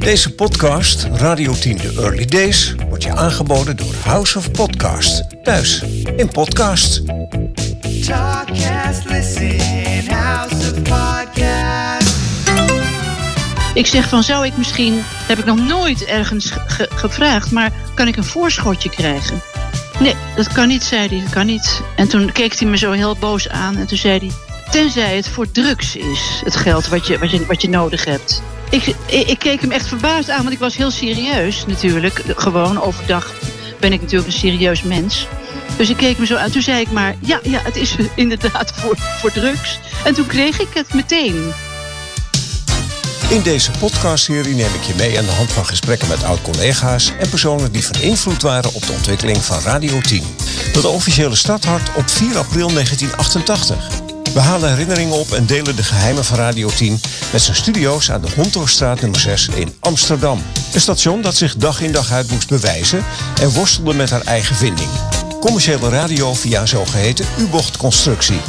Deze 0.00 0.34
podcast, 0.34 1.08
Radio 1.12 1.52
10 1.54 1.76
The 1.76 1.94
Early 1.98 2.24
Days, 2.24 2.74
wordt 2.88 3.02
je 3.04 3.14
aangeboden 3.16 3.76
door 3.76 3.94
House 4.04 4.38
of 4.38 4.50
Podcast. 4.50 5.24
Thuis 5.42 5.82
in 6.16 6.28
podcast. 6.28 7.02
Talkcast, 8.06 9.04
listen, 9.08 9.58
House 10.14 10.54
of 10.54 10.82
Podcast. 10.82 12.14
Ik 13.74 13.86
zeg 13.86 14.08
van, 14.08 14.22
zou 14.22 14.46
ik 14.46 14.56
misschien, 14.56 15.00
heb 15.04 15.38
ik 15.38 15.44
nog 15.44 15.58
nooit 15.66 16.04
ergens 16.04 16.50
ge- 16.66 16.88
gevraagd, 16.94 17.50
maar 17.50 17.72
kan 17.94 18.08
ik 18.08 18.16
een 18.16 18.24
voorschotje 18.24 18.90
krijgen? 18.90 19.40
Nee, 19.98 20.14
dat 20.36 20.52
kan 20.52 20.68
niet, 20.68 20.82
zei 20.82 21.08
hij, 21.08 21.20
dat 21.20 21.30
kan 21.32 21.46
niet. 21.46 21.80
En 21.96 22.08
toen 22.08 22.32
keek 22.32 22.58
hij 22.58 22.68
me 22.68 22.76
zo 22.78 22.90
heel 22.92 23.16
boos 23.16 23.48
aan 23.48 23.76
en 23.76 23.86
toen 23.86 23.98
zei 23.98 24.18
hij, 24.18 24.30
tenzij 24.70 25.16
het 25.16 25.28
voor 25.28 25.50
drugs 25.50 25.96
is, 25.96 26.40
het 26.44 26.56
geld 26.56 26.88
wat 26.88 27.06
je, 27.06 27.18
wat 27.18 27.30
je, 27.30 27.46
wat 27.46 27.62
je 27.62 27.68
nodig 27.68 28.04
hebt. 28.04 28.42
Ik, 28.70 28.94
ik, 29.06 29.38
keek 29.38 29.60
hem 29.60 29.70
echt 29.70 29.86
verbaasd 29.86 30.30
aan, 30.30 30.42
want 30.42 30.52
ik 30.52 30.58
was 30.58 30.76
heel 30.76 30.90
serieus 30.90 31.66
natuurlijk. 31.66 32.22
Gewoon 32.26 32.82
overdag 32.82 33.34
ben 33.80 33.92
ik 33.92 34.00
natuurlijk 34.00 34.32
een 34.32 34.38
serieus 34.38 34.82
mens. 34.82 35.26
Dus 35.76 35.90
ik 35.90 35.96
keek 35.96 36.18
me 36.18 36.26
zo 36.26 36.36
aan. 36.36 36.50
Toen 36.50 36.62
zei 36.62 36.80
ik 36.80 36.90
maar, 36.90 37.14
ja, 37.20 37.40
ja 37.42 37.60
het 37.62 37.76
is 37.76 37.96
inderdaad 38.14 38.72
voor, 38.76 38.96
voor 38.96 39.32
drugs. 39.32 39.78
En 40.04 40.14
toen 40.14 40.26
kreeg 40.26 40.60
ik 40.60 40.68
het 40.74 40.94
meteen. 40.94 41.52
In 43.30 43.42
deze 43.42 43.70
podcastserie 43.78 44.54
neem 44.54 44.74
ik 44.74 44.82
je 44.82 44.94
mee 44.96 45.18
aan 45.18 45.24
de 45.24 45.30
hand 45.30 45.52
van 45.52 45.66
gesprekken 45.66 46.08
met 46.08 46.24
oud-collega's 46.24 47.12
en 47.18 47.28
personen 47.28 47.72
die 47.72 47.84
van 47.84 48.00
invloed 48.00 48.42
waren 48.42 48.74
op 48.74 48.86
de 48.86 48.92
ontwikkeling 48.92 49.44
van 49.44 49.60
Radio 49.60 50.00
10. 50.00 50.24
Dat 50.72 50.84
officiële 50.84 51.36
starthart 51.36 51.88
op 51.96 52.08
4 52.08 52.38
april 52.38 52.68
1988. 52.68 54.09
We 54.34 54.40
halen 54.40 54.68
herinneringen 54.68 55.18
op 55.18 55.32
en 55.32 55.46
delen 55.46 55.76
de 55.76 55.82
geheimen 55.82 56.24
van 56.24 56.36
Radio 56.36 56.68
10 56.68 57.00
met 57.32 57.42
zijn 57.42 57.56
studio's 57.56 58.10
aan 58.10 58.20
de 58.20 58.28
Hontorstraat 58.36 59.00
nummer 59.00 59.20
6 59.20 59.48
in 59.48 59.74
Amsterdam. 59.80 60.42
Een 60.72 60.80
station 60.80 61.22
dat 61.22 61.34
zich 61.34 61.56
dag 61.56 61.80
in 61.80 61.92
dag 61.92 62.12
uit 62.12 62.30
moest 62.30 62.48
bewijzen 62.48 63.04
en 63.40 63.48
worstelde 63.48 63.94
met 63.94 64.10
haar 64.10 64.20
eigen 64.20 64.56
vinding. 64.56 64.88
Commerciële 65.40 65.88
radio 65.88 66.34
via 66.34 66.66
zogeheten 66.66 67.26
U-bochtconstructie. 67.38 68.40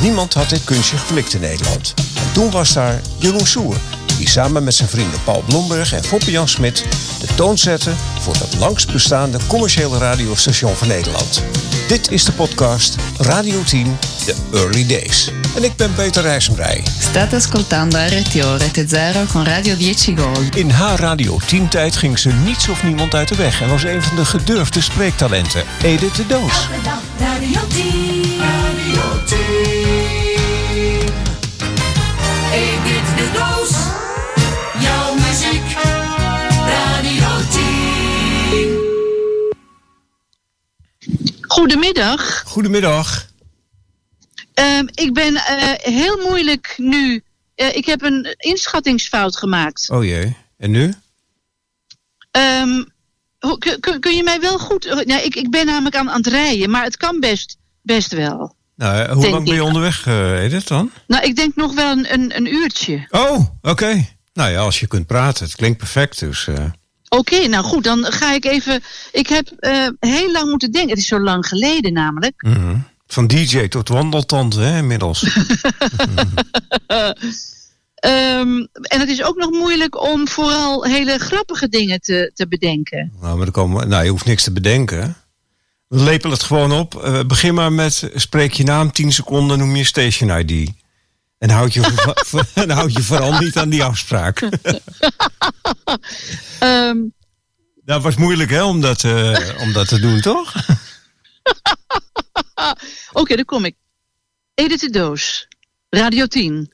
Niemand 0.00 0.34
had 0.34 0.48
dit 0.48 0.64
kunstje 0.64 0.96
geflikt 0.96 1.34
in 1.34 1.40
Nederland. 1.40 1.94
En 1.96 2.32
toen 2.32 2.50
was 2.50 2.72
daar 2.72 3.00
Jeroen 3.18 3.46
Soer, 3.46 3.76
die 4.18 4.28
samen 4.28 4.64
met 4.64 4.74
zijn 4.74 4.88
vrienden 4.88 5.22
Paul 5.24 5.42
Blomberg 5.46 5.92
en 5.92 6.04
Foppe 6.04 6.30
Jan 6.30 6.48
Smit 6.48 6.84
de 7.20 7.34
toon 7.34 7.58
zette 7.58 7.90
voor 8.20 8.34
het 8.34 8.58
langst 8.58 8.92
bestaande 8.92 9.38
commerciële 9.46 9.98
radiostation 9.98 10.76
van 10.76 10.88
Nederland. 10.88 11.42
Dit 11.88 12.10
is 12.10 12.24
de 12.24 12.32
podcast 12.32 12.96
Radio 13.18 13.62
10, 13.62 13.98
The 14.24 14.34
Early 14.52 14.86
Days. 14.86 15.30
En 15.56 15.64
ik 15.64 15.76
ben 15.76 15.94
Peter 15.94 16.22
Rijsenbrij. 16.22 16.84
State 16.98 17.36
ascoltando 17.36 17.98
RTO 17.98 18.54
Rete 18.58 18.84
Zero 18.88 19.24
con 19.32 19.44
Radio 19.44 19.76
10 19.76 20.18
Gold. 20.18 20.56
In 20.56 20.70
haar 20.70 20.98
Radio 20.98 21.38
10-tijd 21.40 21.96
ging 21.96 22.18
ze 22.18 22.32
niets 22.32 22.68
of 22.68 22.82
niemand 22.82 23.14
uit 23.14 23.28
de 23.28 23.34
weg 23.34 23.62
en 23.62 23.68
was 23.68 23.84
een 23.84 24.02
van 24.02 24.16
de 24.16 24.24
gedurfde 24.24 24.80
spreektalenten, 24.80 25.62
Edith 25.82 26.16
de 26.16 26.26
Doos. 26.26 26.68
Elke 26.72 26.82
dag 26.84 27.00
Radio 27.18 27.60
10. 27.68 28.05
Goedemiddag. 41.70 42.42
Goedemiddag. 42.46 43.26
Ehm, 44.54 44.86
ik 44.94 45.12
ben 45.14 45.34
eh, 45.36 45.72
heel 45.94 46.16
moeilijk 46.28 46.74
nu. 46.76 47.22
Eh, 47.54 47.76
ik 47.76 47.86
heb 47.86 48.02
een 48.02 48.34
inschattingsfout 48.38 49.36
gemaakt. 49.36 49.90
Oh 49.90 50.04
jee, 50.04 50.36
en 50.58 50.70
nu? 50.70 50.94
Ehm, 52.30 52.84
hoe- 53.38 53.58
kun, 53.80 54.00
kun- 54.00 54.16
je 54.16 54.22
mij 54.22 54.40
wel 54.40 54.58
goed... 54.58 54.84
eh, 54.84 55.00
Ja, 55.04 55.20
ik, 55.20 55.34
ik 55.34 55.50
ben 55.50 55.66
namelijk 55.66 55.96
aan, 55.96 56.10
aan 56.10 56.16
het 56.16 56.26
rijden, 56.26 56.70
maar 56.70 56.82
het 56.84 56.96
kan 56.96 57.20
best, 57.20 57.56
best 57.82 58.12
wel. 58.12 58.54
Nou, 58.76 59.12
hoe 59.12 59.20
Denk 59.22 59.32
lang 59.34 59.44
ben 59.44 59.54
je 59.54 59.64
onderweg, 59.64 60.06
eh, 60.06 60.42
Edith, 60.44 60.68
dan? 60.68 60.90
Nou, 61.06 61.24
ik 61.24 61.36
denk 61.36 61.56
nog 61.56 61.74
wel 61.74 61.90
een, 61.92 62.12
een, 62.12 62.36
een 62.36 62.54
uurtje. 62.54 63.06
Oh, 63.10 63.46
oké. 63.62 64.04
Nou 64.32 64.50
ja, 64.50 64.58
als 64.60 64.80
je 64.80 64.86
kunt 64.86 65.06
praten. 65.06 65.44
Het 65.46 65.56
klinkt 65.56 65.78
perfect, 65.78 66.18
dus... 66.18 66.48
Oké, 67.16 67.46
nou 67.46 67.64
goed, 67.64 67.84
dan 67.84 68.04
ga 68.04 68.32
ik 68.32 68.44
even... 68.44 68.82
Ik 69.12 69.28
heb 69.28 69.48
eh, 69.58 69.88
heel 70.00 70.32
lang 70.32 70.48
moeten 70.50 70.70
denken. 70.70 70.90
Het 70.90 70.98
is 70.98 71.06
zo 71.06 71.20
lang 71.20 71.46
geleden 71.46 71.92
namelijk. 71.92 72.42
mhm. 72.42 72.76
Van 73.06 73.26
DJ 73.26 73.68
tot 73.68 73.88
wandeltante, 73.88 74.60
hè, 74.60 74.78
inmiddels. 74.78 75.24
Ehm, 77.96 78.66
en 78.82 79.00
het 79.00 79.08
is 79.08 79.22
ook 79.22 79.36
nog 79.36 79.50
moeilijk 79.50 80.02
om 80.02 80.28
vooral 80.28 80.84
hele 80.84 81.18
grappige 81.18 81.68
dingen 81.68 82.00
te, 82.00 82.30
te 82.34 82.48
bedenken. 82.48 83.12
nou, 83.20 83.36
maar 83.36 83.44
dan 83.44 83.54
komen 83.54 83.88
nou, 83.88 84.04
je 84.04 84.10
hoeft 84.10 84.24
niks 84.24 84.42
te 84.42 84.52
bedenken. 84.52 85.16
We 85.88 86.02
lepelen 86.02 86.32
het 86.32 86.42
gewoon 86.42 86.72
op. 86.72 86.94
Eh, 86.94 87.20
begin 87.26 87.54
maar 87.54 87.72
met, 87.72 88.10
spreek 88.14 88.52
je 88.52 88.64
naam 88.64 88.92
10 88.92 89.12
seconden, 89.12 89.58
noem 89.58 89.76
je 89.76 89.84
station 89.84 90.38
ID. 90.38 90.70
En 91.38 91.50
houd 91.50 91.74
je, 91.74 91.82
voor- 92.26 92.46
en 92.54 92.70
houd 92.70 92.92
je 92.92 93.02
vooral 93.02 93.38
niet 93.38 93.56
aan 93.56 93.68
die 93.68 93.84
afspraak. 93.84 94.40
Ehm, 96.58 96.96
Dat 97.84 98.02
was 98.02 98.16
moeilijk, 98.16 98.50
hè, 98.50 98.62
om 98.64 98.80
dat, 98.80 99.04
eh, 99.04 99.60
om 99.60 99.72
dat 99.72 99.88
te 99.88 100.00
doen, 100.00 100.20
toch? 100.20 100.54
Oké, 103.12 103.36
daar 103.36 103.44
kom 103.44 103.64
ik. 103.64 103.76
Edith 104.54 104.80
de 104.80 104.90
Doos, 104.90 105.48
Radio 105.88 106.26
10. 106.26 106.72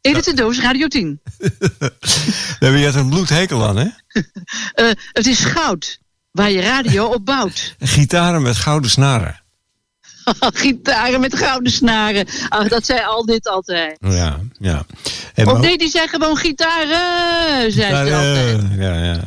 Edith 0.00 0.24
de 0.24 0.34
Doos, 0.34 0.60
Radio 0.60 0.88
10. 0.88 1.20
Daar 1.38 2.72
heb 2.72 2.92
je 2.92 2.98
een 2.98 3.08
bloedhekel 3.08 3.66
aan, 3.66 3.76
hè? 3.76 3.88
Eh, 4.72 4.90
het 5.12 5.26
is 5.26 5.44
goud, 5.44 5.98
waar 6.30 6.50
je 6.50 6.60
radio 6.60 7.06
op 7.06 7.24
bouwt. 7.24 7.74
Gitaren 7.78 8.42
met 8.42 8.56
gouden 8.56 8.90
snaren. 8.90 9.41
Gitaren 10.62 11.20
met 11.20 11.36
gouden 11.36 11.72
snaren. 11.72 12.26
Ach, 12.48 12.68
dat 12.68 12.86
zei 12.86 13.04
al 13.04 13.24
dit 13.24 13.48
altijd. 13.48 13.96
Ja, 14.00 14.40
ja. 14.58 14.84
En 15.34 15.48
Of 15.48 15.58
nee, 15.58 15.78
die 15.78 15.88
zei 15.88 16.08
gewoon 16.08 16.36
gitaren, 16.36 17.72
zei 17.72 18.06
ze 18.06 18.14
altijd. 18.14 18.62
ja, 18.78 19.04
ja. 19.04 19.20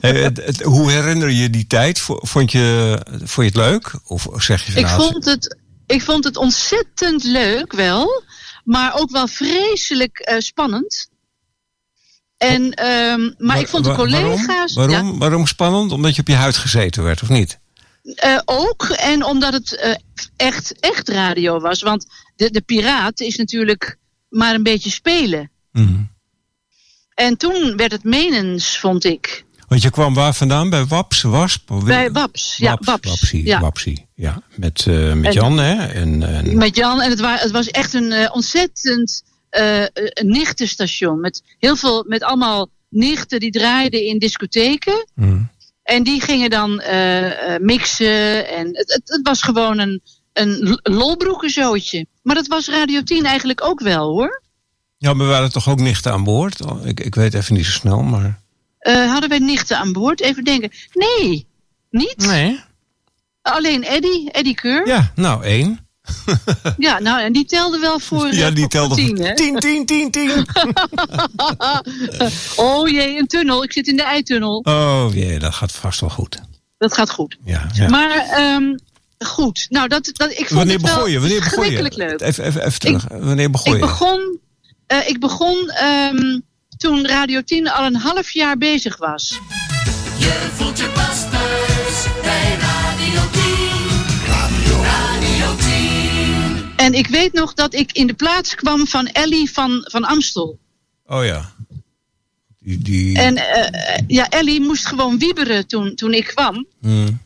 Het- 0.10 0.44
het- 0.44 0.62
hoe 0.62 0.90
herinner 0.90 1.30
je 1.30 1.50
die 1.50 1.66
tijd? 1.66 2.00
Vond 2.00 2.52
je, 2.52 2.98
vond 3.10 3.34
je 3.34 3.42
het 3.60 3.70
leuk? 3.70 3.92
Of 4.06 4.26
zeg 4.36 4.66
je 4.66 4.72
van 4.72 4.80
Ik 4.80 4.86
nou, 4.88 5.02
vond, 5.02 5.24
het, 5.24 5.56
ik 5.86 6.02
vond 6.02 6.24
het 6.24 6.36
ontzettend 6.36 7.24
leuk 7.24 7.72
wel, 7.72 8.22
maar 8.64 8.94
ook 9.00 9.10
wel 9.10 9.26
vreselijk 9.28 10.18
eh, 10.18 10.38
spannend. 10.38 11.10
En, 12.36 12.72
ehm, 12.74 13.30
maar 13.38 13.58
ik 13.60 13.68
vond 13.68 13.84
de 13.84 13.90
wa- 13.90 13.96
waarom? 13.96 14.30
collega's... 14.30 14.74
Waarom, 14.74 15.18
waarom, 15.18 15.46
spannend? 15.46 15.92
Omdat 15.92 16.14
je 16.14 16.20
op 16.20 16.28
je 16.28 16.34
huid 16.34 16.56
gezeten 16.56 17.02
werd, 17.02 17.22
of 17.22 17.28
niet? 17.28 17.58
Eh, 18.02 18.38
ook, 18.44 18.82
en 18.84 19.24
omdat 19.24 19.52
het 19.52 19.76
eh, 19.76 19.94
echt, 20.36 20.80
echt 20.80 21.08
radio 21.08 21.60
was. 21.60 21.82
Want 21.82 22.06
de, 22.36 22.50
de 22.50 22.60
piraat 22.60 23.20
is 23.20 23.36
natuurlijk 23.36 23.98
maar 24.28 24.54
een 24.54 24.62
beetje 24.62 24.90
spelen. 24.90 25.50
Mhm. 25.72 26.00
En 27.14 27.36
toen 27.36 27.76
werd 27.76 27.92
het 27.92 28.04
menens, 28.04 28.78
vond 28.78 29.04
ik. 29.04 29.44
Want 29.68 29.82
je 29.82 29.90
kwam 29.90 30.14
waar 30.14 30.34
vandaan? 30.34 30.70
Bij 30.70 30.84
Waps? 30.84 31.22
Wasp? 31.22 31.72
Bij 31.84 32.12
Waps, 32.12 32.56
ja, 32.56 32.78
Waps. 32.80 33.08
Wapsie, 33.08 33.46
ja. 33.46 33.60
Wapsie, 33.60 34.06
ja. 34.14 34.42
Met, 34.54 34.86
eh, 34.86 35.12
met 35.12 35.26
En- 35.26 35.32
Jan, 35.32 35.58
hè? 35.58 35.86
En, 35.86 36.22
en, 36.22 36.56
Met 36.56 36.76
Jan. 36.76 37.00
En 37.00 37.10
het, 37.10 37.20
wa 37.20 37.36
het 37.36 37.50
was 37.50 37.68
echt 37.68 37.94
een 37.94 38.32
ontzettend 38.32 39.22
nichtenstation. 40.22 41.20
Met 41.20 41.42
heel 41.58 41.76
veel, 41.76 42.04
met 42.08 42.22
allemaal 42.22 42.70
nichten 42.88 43.40
die 43.40 43.50
draaiden 43.50 44.06
in 44.06 44.18
discotheken. 44.18 45.06
Mhm. 45.14 45.42
En 45.82 46.02
die 46.02 46.20
gingen 46.20 46.50
dan 46.50 46.80
eh, 46.80 47.54
eh, 47.54 47.60
mixen. 47.60 48.48
En 48.48 48.66
het, 48.66 49.02
het, 49.04 49.20
was 49.22 49.42
gewoon 49.42 49.78
een, 49.78 50.02
een 50.32 50.78
lolbroekenzootje. 50.82 52.06
Maar 52.22 52.34
dat 52.34 52.46
was 52.46 52.68
Radio 52.68 53.02
10 53.02 53.24
eigenlijk 53.24 53.64
ook 53.64 53.80
wel 53.80 54.08
hoor. 54.08 54.42
Ja, 54.98 55.14
maar 55.14 55.26
waren 55.26 55.52
toch 55.52 55.68
ook 55.68 55.80
nichten 55.80 56.12
aan 56.12 56.24
boord? 56.24 56.64
Oh, 56.64 56.86
Ik, 56.86 57.00
ik 57.00 57.14
weet 57.14 57.34
even 57.34 57.54
niet 57.54 57.64
zo 57.64 57.70
snel, 57.70 58.02
maar... 58.02 58.40
Eh, 58.78 59.10
hadden 59.10 59.28
wij 59.28 59.38
nichten 59.38 59.78
aan 59.78 59.92
boord? 59.92 60.20
Even 60.20 60.44
denken. 60.44 60.70
Nee, 60.92 61.46
niet. 61.90 62.16
Nee. 62.16 62.60
Alleen 63.42 63.84
Eddie, 63.84 64.30
Eddie 64.30 64.54
Keur. 64.54 64.86
Ja, 64.86 65.12
nou, 65.14 65.44
één. 65.44 65.88
Nou, 66.76 67.20
en 67.20 67.32
die 67.32 67.44
telde 67.44 67.78
wel 67.78 67.98
voor. 67.98 68.34
Ja, 68.42 68.50
die 68.50 68.68
telde 68.68 68.94
voor 68.94 69.04
tien, 69.04 69.24
hè? 69.24 69.34
tien, 69.34 69.58
tien, 69.58 69.86
tien, 69.86 70.10
tien. 70.10 70.30
oh 72.56 72.88
jee, 72.88 73.18
een 73.18 73.26
tunnel. 73.26 73.62
Ik 73.64 73.72
zit 73.72 73.86
in 73.86 73.96
de 73.96 74.02
eitunnel. 74.02 74.60
Oh 74.64 75.06
jee, 75.12 75.38
dat 75.38 75.54
gaat 75.54 75.72
vast 75.72 76.00
wel 76.00 76.10
goed. 76.10 76.40
Dat 76.78 76.94
gaat 76.94 77.10
goed. 77.10 77.36
Ja, 77.44 77.66
ja. 77.72 77.88
Maar 77.88 78.10
ehm, 78.10 78.74
goed. 79.18 79.66
Nou, 79.68 79.88
dat, 79.88 80.10
dat, 80.12 80.30
ik 80.30 80.36
vond 80.36 80.50
Wanneer 80.50 80.76
het 80.76 80.84
wel 80.84 80.94
begon 80.94 81.10
je? 81.10 81.20
Wanneer 81.20 81.40
begon 81.40 81.70
je? 81.70 81.82
leuk. 81.96 82.20
Even, 82.20 82.44
even, 82.44 82.66
even 82.66 82.80
terug. 82.80 83.06
Wanneer 83.10 83.50
begon 83.50 83.72
Ik 83.74 83.80
je? 83.80 83.86
begon, 83.86 84.38
eh, 84.86 85.08
ik 85.08 85.20
begon 85.20 85.70
ehm, 85.70 86.40
toen 86.76 87.06
Radio 87.06 87.42
10 87.42 87.70
al 87.70 87.84
een 87.84 87.96
half 87.96 88.30
jaar 88.30 88.58
bezig 88.58 88.96
was. 88.96 89.40
Je 90.18 90.50
voelt 90.54 90.78
je 90.78 91.01
En 96.82 96.94
ik 96.94 97.06
weet 97.06 97.32
nog 97.32 97.54
dat 97.54 97.74
ik 97.74 97.92
in 97.92 98.06
de 98.06 98.14
plaats 98.14 98.54
kwam 98.54 98.86
van 98.86 99.06
Ellie 99.06 99.50
van, 99.50 99.84
van 99.90 100.04
Amstel. 100.04 100.58
Oh 101.06 101.24
ja. 101.24 101.52
Die, 102.58 102.78
die, 102.78 103.18
En 103.18 103.36
eh, 103.36 104.04
ja, 104.06 104.28
Ellie 104.28 104.60
moest 104.60 104.86
gewoon 104.86 105.18
wieberen 105.18 105.66
toen, 105.66 105.94
toen 105.94 106.14
ik 106.14 106.24
kwam. 106.24 106.66
Hmm. 106.80 107.20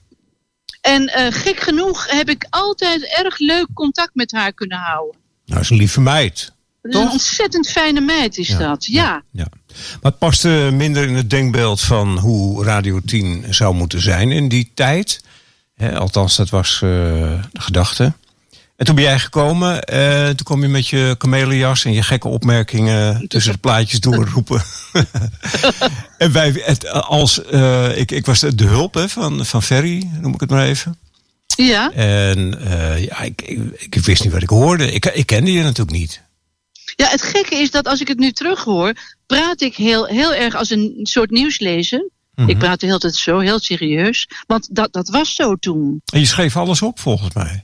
En 0.81 1.07
eh, 1.07 1.33
gek 1.33 1.61
genoeg 1.61 2.07
heb 2.11 2.29
ik 2.29 2.47
altijd 2.51 3.17
erg 3.19 3.39
leuk 3.39 3.67
contact 3.75 4.15
met 4.15 4.33
haar 4.33 4.53
kunnen 4.53 4.79
houden. 4.79 5.21
Nou, 5.45 5.61
is 5.61 5.71
een 5.71 5.77
lieve 5.77 6.01
meid. 6.01 6.53
Toch? 6.83 7.03
een 7.03 7.11
ontzettend 7.11 7.69
fijne 7.69 8.01
meid 8.01 8.39
is 8.39 8.49
dat, 8.49 8.87
ja. 8.87 9.23
Ja. 9.31 9.47
Maar 9.73 10.11
het 10.11 10.19
paste 10.19 10.71
minder 10.73 11.09
in 11.09 11.15
het 11.15 11.31
denkbeeld 11.31 11.81
van 11.81 12.19
hoe 12.19 12.65
Radio 12.65 13.01
10 13.07 13.45
zou 13.51 13.75
moeten 13.75 14.01
zijn 14.01 14.33
in 14.33 14.49
die 14.49 14.71
tijd. 14.75 15.23
Althans, 15.95 16.37
dat 16.37 16.51
was 16.51 16.75
eh, 16.75 16.81
de 17.53 17.61
gedachte. 17.61 18.13
En 18.77 18.87
toen 18.87 18.95
ben 18.95 19.05
jij 19.05 19.19
gekomen. 19.19 19.83
eh, 19.83 20.27
toen 20.27 20.45
kwam 20.45 20.63
je 20.63 20.69
met 20.69 20.89
je 20.89 21.15
kamelenjas 21.19 21.85
en 21.85 21.93
je 21.93 22.03
gekke 22.03 22.29
opmerkingen 22.29 23.29
tussen 23.29 23.53
de 23.53 23.59
plaatjes 23.59 24.01
doorroepen. 24.01 24.63
en 26.19 26.33
wij, 26.33 26.53
het, 26.65 26.91
als, 26.91 27.45
eh, 27.45 27.99
ik, 27.99 28.11
ik 28.11 28.27
was 28.27 28.41
de, 28.41 28.55
de 28.55 28.65
hulp 28.65 28.95
hè, 28.95 29.09
van, 29.09 29.47
van 29.47 29.63
Ferry, 29.63 30.11
noem 30.21 30.35
ik 30.35 30.41
het 30.41 30.51
maar 30.51 30.65
even. 30.65 30.99
Ja, 31.57 31.93
En 31.93 32.61
eh, 32.61 33.05
ja, 33.05 33.21
ik, 33.21 33.43
ik, 33.43 33.61
ik 33.79 34.05
wist 34.05 34.25
niet 34.25 34.33
wat 34.33 34.43
ik 34.43 34.49
hoorde. 34.49 34.93
Ik, 34.93 35.07
ik 35.07 35.27
kende 35.27 35.53
je 35.53 35.63
natuurlijk 35.63 35.97
niet. 35.97 36.23
ja 36.97 37.09
het 37.09 37.23
gekke 37.23 37.57
is 37.57 37.71
dat 37.71 37.87
als 37.87 38.01
ik 38.01 38.09
het 38.09 38.19
nu 38.19 38.33
terughoor, 38.33 38.93
praat 39.27 39.61
ik 39.61 39.77
heel, 39.77 40.07
heel 40.07 40.35
erg 40.35 40.55
als 40.55 40.71
een 40.71 41.01
soort 41.03 41.31
nieuwslezer. 41.31 42.11
Mhm. 42.35 42.49
Ik 42.49 42.59
praat 42.59 42.81
de 42.81 42.87
hele 42.87 42.99
tijd 42.99 43.15
zo, 43.15 43.39
heel 43.39 43.59
serieus. 43.59 44.29
Want 44.47 44.75
dat, 44.75 44.93
dat 44.93 45.09
was 45.09 45.35
zo 45.35 45.55
toen. 45.55 46.01
En 46.13 46.21
je 46.21 46.27
schreef 46.27 46.57
alles 46.57 46.83
op 46.83 47.01
volgens 47.01 47.35
mij. 47.35 47.63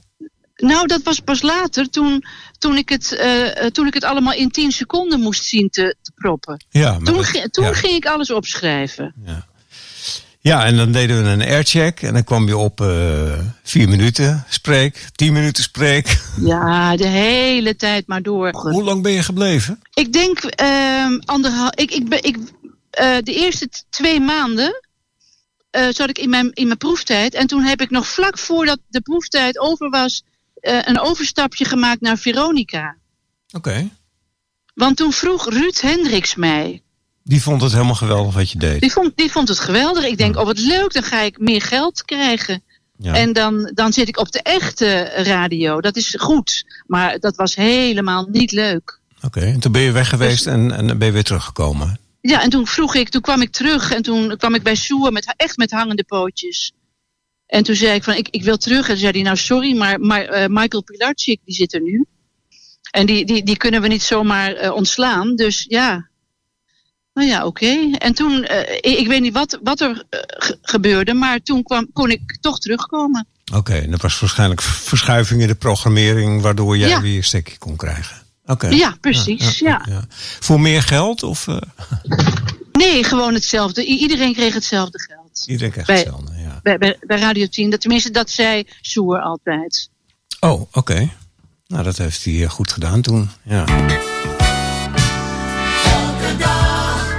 Nou, 0.63 0.87
dat 0.87 1.03
was 1.03 1.19
pas 1.19 1.41
later, 1.41 1.89
toen, 1.89 2.23
toen, 2.57 2.77
ik, 2.77 2.89
het, 2.89 3.15
eh, 3.15 3.63
eh, 3.65 3.71
toen 3.71 3.87
ik 3.87 3.93
het 3.93 4.03
allemaal 4.03 4.33
in 4.33 4.49
10 4.51 4.71
seconden 4.71 5.19
moest 5.19 5.43
zien 5.45 5.69
te, 5.69 5.95
te 6.01 6.11
proppen. 6.15 6.63
Ja, 6.69 6.91
maar 6.91 7.03
Toen, 7.03 7.15
dat- 7.15 7.53
toen 7.53 7.65
ja. 7.65 7.73
ging 7.73 7.93
ik 7.93 8.05
alles 8.05 8.31
opschrijven. 8.31 9.13
Ja, 10.39 10.65
en 10.65 10.75
dan 10.77 10.91
deden 10.91 11.23
we 11.23 11.29
een 11.29 11.41
aircheck. 11.41 12.01
En 12.01 12.13
dan 12.13 12.23
kwam 12.23 12.47
je 12.47 12.57
op 12.57 12.81
eh, 12.81 13.39
vier 13.63 13.89
minuten 13.89 14.45
spreek, 14.49 15.05
tien 15.15 15.33
minuten 15.33 15.63
spreek. 15.63 16.21
Ja, 16.41 16.95
de 16.95 17.07
hele 17.07 17.75
tijd 17.75 18.07
maar 18.07 18.21
door. 18.21 18.49
Hoe 18.51 18.83
lang 18.83 19.01
ben 19.01 19.11
je 19.11 19.23
gebleven? 19.23 19.79
Ik 19.93 20.13
denk 20.13 20.39
ehm 20.43 21.19
anderhalf. 21.25 21.73
Ik, 21.75 21.91
ik, 21.91 22.09
ben- 22.09 22.23
ik, 22.23 22.37
de 23.23 23.33
eerste 23.33 23.69
twee 23.89 24.19
maanden 24.19 24.81
zat 25.89 26.09
ik 26.09 26.17
in 26.17 26.29
mijn, 26.29 26.51
in 26.53 26.65
mijn 26.67 26.77
proeftijd. 26.77 27.33
En 27.33 27.47
toen 27.47 27.63
heb 27.63 27.81
ik 27.81 27.89
nog 27.89 28.07
vlak 28.07 28.37
voordat 28.37 28.79
de 28.87 29.01
proeftijd 29.01 29.59
over 29.59 29.89
was, 29.89 30.23
een 30.63 30.99
overstapje 30.99 31.65
gemaakt 31.65 32.01
naar 32.01 32.17
Veronica. 32.17 32.95
Oké. 33.51 33.89
Want 34.73 34.97
toen 34.97 35.13
vroeg 35.13 35.49
Ruud 35.49 35.81
Hendricks 35.81 36.35
mij. 36.35 36.81
Die 37.23 37.41
vond 37.41 37.61
het 37.61 37.71
helemaal 37.71 37.95
geweldig 37.95 38.33
wat 38.33 38.51
je 38.51 38.57
deed. 38.57 38.81
Die 38.81 38.91
vond, 38.91 39.11
die 39.15 39.31
vond 39.31 39.47
het 39.47 39.59
geweldig. 39.59 40.05
Ik 40.05 40.17
denk, 40.17 40.37
oh 40.37 40.45
wat 40.45 40.59
leuk, 40.59 40.93
dan 40.93 41.03
ga 41.03 41.19
ik 41.19 41.39
meer 41.39 41.61
geld 41.61 42.03
krijgen. 42.05 42.63
Ja. 42.97 43.13
En 43.13 43.33
dan, 43.33 43.71
dan 43.73 43.93
zit 43.93 44.07
ik 44.07 44.17
op 44.17 44.31
de 44.31 44.41
echte 44.41 45.11
radio. 45.15 45.81
Dat 45.81 45.95
is 45.95 46.15
goed. 46.19 46.65
Maar 46.87 47.19
dat 47.19 47.35
was 47.35 47.55
helemaal 47.55 48.27
niet 48.31 48.51
leuk. 48.51 48.99
Oké, 49.21 49.39
en 49.39 49.59
toen 49.59 49.71
ben 49.71 49.81
je 49.81 49.91
weg 49.91 50.09
geweest 50.09 50.45
en, 50.45 50.71
en 50.71 50.87
dan 50.87 50.97
ben 50.97 51.07
je 51.07 51.13
weer 51.13 51.23
teruggekomen. 51.23 51.99
Ja, 52.21 52.41
en 52.41 52.49
toen 52.49 52.67
vroeg 52.67 52.95
ik, 52.95 53.09
toen 53.09 53.21
kwam 53.21 53.41
ik 53.41 53.51
terug 53.51 53.91
en 53.91 54.01
toen 54.01 54.37
kwam 54.37 54.55
ik 54.55 54.63
bij 54.63 54.75
Soer 54.75 55.11
met 55.11 55.33
echt 55.37 55.57
met 55.57 55.71
hangende 55.71 56.03
pootjes. 56.03 56.73
En 57.53 57.63
toen 57.63 57.75
zei 57.75 57.93
ik 57.93 58.03
van, 58.03 58.13
ik, 58.15 58.27
ik 58.29 58.43
wil 58.43 58.57
terug. 58.57 58.81
En 58.81 58.87
toen 58.87 58.97
zei 58.97 59.11
hij, 59.11 59.21
nou 59.21 59.37
sorry, 59.37 59.77
maar, 59.77 59.99
maar 59.99 60.21
eh, 60.25 60.47
Michael 60.49 60.83
Pilarczyk, 60.83 61.39
die 61.45 61.55
zit 61.55 61.73
er 61.73 61.81
nu. 61.81 62.05
En 62.91 63.05
die, 63.05 63.25
die, 63.25 63.43
die 63.43 63.57
kunnen 63.57 63.81
we 63.81 63.87
niet 63.87 64.03
zomaar 64.03 64.53
eh, 64.53 64.71
ontslaan. 64.75 65.35
Dus 65.35 65.65
ja, 65.67 66.07
nou 67.13 67.27
ja, 67.27 67.45
oké. 67.45 67.89
En 67.97 68.13
toen, 68.13 68.43
eh, 68.43 68.75
ik, 68.91 68.99
ik 68.99 69.07
weet 69.07 69.21
niet 69.21 69.33
wat, 69.33 69.59
wat 69.63 69.81
er 69.81 70.03
ge- 70.27 70.57
gebeurde, 70.61 71.13
maar 71.13 71.39
toen 71.39 71.63
kwam, 71.63 71.89
kon 71.93 72.09
ik 72.11 72.37
toch 72.41 72.59
terugkomen. 72.59 73.27
Oké, 73.53 73.73
en 73.73 73.91
dat 73.91 74.01
was 74.01 74.19
waarschijnlijk 74.19 74.61
verschuiving 74.61 75.41
in 75.41 75.47
de 75.47 75.55
programmering... 75.55 76.41
waardoor 76.41 76.77
jij 76.77 76.89
Ja. 76.89 77.01
weer 77.01 77.17
een 77.17 77.23
stekje 77.23 77.57
kon 77.57 77.75
krijgen. 77.75 78.21
Oké. 78.45 78.67
Ja, 78.67 78.97
precies, 79.01 79.59
ja. 79.59 79.85
Voor 80.39 80.59
meer 80.59 80.81
geld 80.81 81.23
of 81.23 81.47
Nee, 82.71 83.03
gewoon 83.03 83.33
hetzelfde. 83.33 83.81
I- 83.89 83.97
iedereen 83.97 84.33
kreeg 84.33 84.53
hetzelfde 84.53 84.99
geld. 84.99 85.43
iedereen 85.47 85.83
Bij- 85.85 85.95
hetzelfde? 85.95 86.31
Bij, 86.63 86.77
bij, 86.77 86.97
Radio 87.19 87.45
10, 87.47 87.69
dat, 87.69 87.81
tenminste 87.81 88.11
dat 88.11 88.29
zei 88.29 88.63
Soer 88.81 89.19
altijd. 89.21 89.89
Oh, 90.39 90.61
oké. 90.71 91.09
Nou, 91.67 91.83
dat 91.83 91.97
heeft 91.97 92.23
hij 92.25 92.43
eh, 92.43 92.49
goed 92.49 92.71
gedaan 92.71 93.01
toen. 93.01 93.29
Ja. 93.43 93.65
Elke 95.85 96.37
dag, 96.37 97.17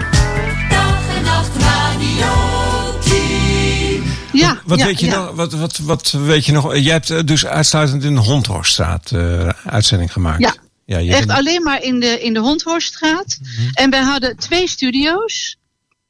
dag 0.69 1.17
en 1.17 1.23
nacht 1.23 1.56
Radio 1.56 2.99
10. 3.00 4.02
Ja, 4.32 4.58
Wat, 4.64 4.79
ja, 4.79 4.85
weet 4.87 5.00
je 5.00 5.06
ja. 5.06 5.17
nog, 5.25 5.35
wat, 5.35 5.52
wat, 5.52 5.76
wat 5.79 6.11
weet 6.11 6.47
je 6.47 6.52
nog? 6.52 6.76
Jij 6.76 6.93
hebt 6.93 7.11
eh, 7.11 7.20
dus 7.25 7.47
uitsluitend 7.47 8.05
in 8.05 8.14
de 8.14 8.20
Hondhorststraat 8.20 9.11
eh 9.12 9.49
uitzending 9.64 10.12
gemaakt. 10.12 10.40
Ja. 10.40 10.55
ja 10.85 10.99
je 10.99 11.11
Echt 11.14 11.26
bent- 11.26 11.38
alleen 11.38 11.62
maar 11.62 11.82
in 11.82 12.00
de, 12.00 12.20
in 12.20 12.32
de 12.35 12.40
Hondhorststraat. 12.40 13.38
En 13.73 13.90
wij 13.90 14.00
hadden 14.02 14.37
twee 14.37 14.69
studio's. 14.69 15.56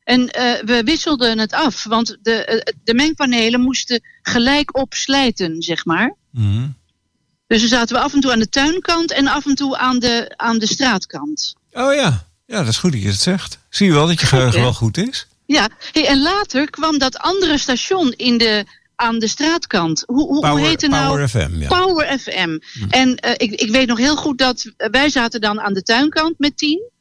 En 0.04 0.28
eh, 0.28 0.62
we 0.64 0.82
wisselden 0.84 1.38
het 1.38 1.52
af. 1.52 1.84
Want 1.84 2.16
de, 2.22 2.44
eh, 2.44 2.74
de 2.84 2.94
mengpanelen 2.94 3.60
moesten 3.60 4.02
gelijk 4.22 4.76
op 4.76 4.94
slijten, 4.94 5.62
zeg 5.62 5.84
maar. 5.84 6.14
Mhm. 6.30 6.66
Dus 7.46 7.60
dan 7.60 7.68
zaten 7.68 7.96
we 7.96 8.02
af 8.02 8.12
en 8.12 8.20
toe 8.20 8.32
aan 8.32 8.38
de 8.38 8.48
tuinkant 8.48 9.12
en 9.12 9.26
af 9.26 9.46
en 9.46 9.54
toe 9.54 9.78
aan 9.78 9.98
de, 9.98 10.32
aan 10.36 10.58
de 10.58 10.66
straatkant. 10.66 11.54
Oh 11.72 11.94
ja. 11.94 12.26
ja, 12.46 12.58
dat 12.58 12.68
is 12.68 12.76
goed 12.76 12.92
dat 12.92 13.02
je 13.02 13.08
het 13.08 13.20
zegt. 13.20 13.58
Zie 13.68 13.86
je 13.86 13.92
wel 13.92 14.06
dat 14.06 14.20
je 14.20 14.26
geheugen 14.26 14.60
wel 14.60 14.74
goed 14.74 14.96
is? 14.96 15.26
Ja, 15.46 15.68
hey, 15.92 16.06
en 16.06 16.22
later 16.22 16.70
kwam 16.70 16.98
dat 16.98 17.18
andere 17.18 17.58
station 17.58 18.12
in 18.12 18.38
de, 18.38 18.64
aan 18.96 19.18
de 19.18 19.28
straatkant. 19.28 20.02
Hoe, 20.06 20.26
hoe, 20.26 20.46
hoe 20.46 20.60
heette 20.60 20.88
nou? 20.88 21.08
Power 21.08 21.28
FM, 21.28 21.58
ja. 21.58 21.68
Power 21.68 22.18
FM. 22.18 22.58
En 22.90 23.16
eh, 23.16 23.32
ik, 23.36 23.60
ik 23.60 23.70
weet 23.70 23.86
nog 23.86 23.98
heel 23.98 24.16
goed 24.16 24.38
dat 24.38 24.70
wij 24.76 25.08
zaten 25.08 25.40
dan 25.40 25.60
aan 25.60 25.74
de 25.74 25.82
tuinkant 25.82 26.38
met 26.38 26.56
tien. 26.56 26.92